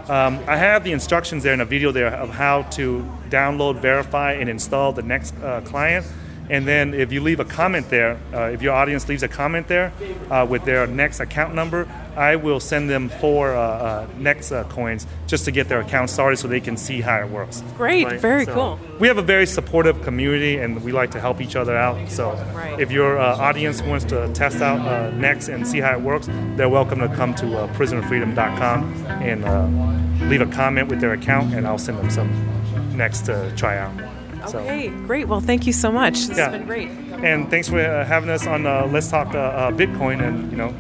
[0.09, 4.33] Um, I have the instructions there in a video there of how to download, verify,
[4.33, 6.07] and install the next uh, client.
[6.51, 9.69] And then if you leave a comment there, uh, if your audience leaves a comment
[9.69, 9.93] there
[10.31, 11.87] uh, with their next account number,
[12.17, 16.11] I will send them four uh, uh, NXT uh, coins just to get their account
[16.11, 17.63] started so they can see how it works.
[17.77, 18.21] Great, right?
[18.21, 18.81] very so cool.
[18.99, 22.11] We have a very supportive community and we like to help each other out.
[22.11, 22.81] So right.
[22.81, 26.99] if your audience wants to test out next and see how it works, they're welcome
[27.01, 32.11] to come to prisonorfreedom.com and leave a comment with their account, and I'll send them
[32.11, 34.18] some next to try out.
[34.55, 35.07] Okay, so.
[35.07, 35.29] great.
[35.29, 36.27] Well, thank you so much.
[36.27, 36.51] This yeah.
[36.51, 36.89] has been great.
[36.89, 40.57] And thanks for uh, having us on uh, Let's Talk uh, uh Bitcoin, and you
[40.57, 40.75] know,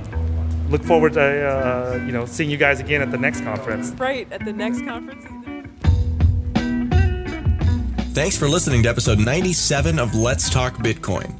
[0.69, 3.91] look forward to uh, you know seeing you guys again at the next conference.
[3.93, 5.25] Right at the next conference.
[8.15, 11.39] Thanks for listening to episode 97 of Let's Talk Bitcoin.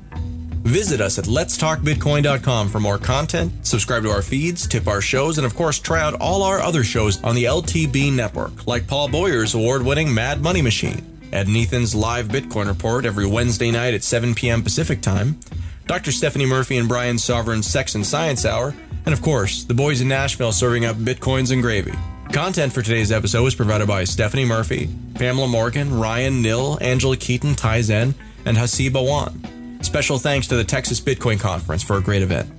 [0.63, 5.47] Visit us at letstalkbitcoin.com for more content, subscribe to our feeds, tip our shows, and
[5.47, 9.55] of course, try out all our other shows on the LTB network, like Paul Boyer's
[9.55, 11.18] award winning Mad Money Machine.
[11.33, 14.63] Ed Nathan's live Bitcoin report every Wednesday night at 7 p.m.
[14.63, 15.39] Pacific Time,
[15.87, 16.13] Dr.
[16.13, 18.75] Stephanie Murphy and Brian Sovryn's Sex and Science Hour,
[19.07, 21.95] and of course, the boys in Nashville serving up Bitcoins and gravy.
[22.33, 27.55] Content for today's episode was provided by Stephanie Murphy, Pamela Morgan, Ryan Nil, Angela Keaton,
[27.55, 28.15] Tai Zen,
[28.45, 29.83] and Haseeb Awan.
[29.83, 32.51] Special thanks to the Texas Bitcoin Conference for a great event.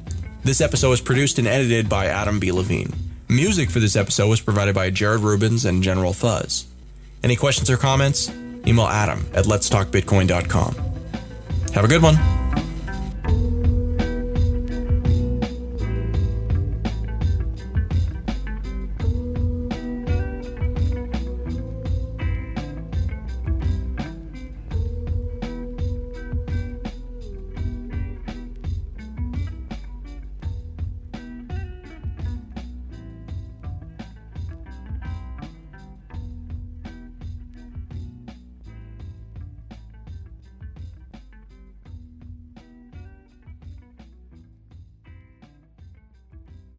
[0.44, 2.52] This episode was produced and edited by Adam B.
[2.52, 2.94] Levine.
[3.28, 6.66] Music for this episode was provided by Jared Rubens and General Fuzz.
[7.24, 8.32] Any questions or comments?
[8.68, 10.76] Email adam at letstalkbitcoin.com.
[11.74, 12.39] Have a good one.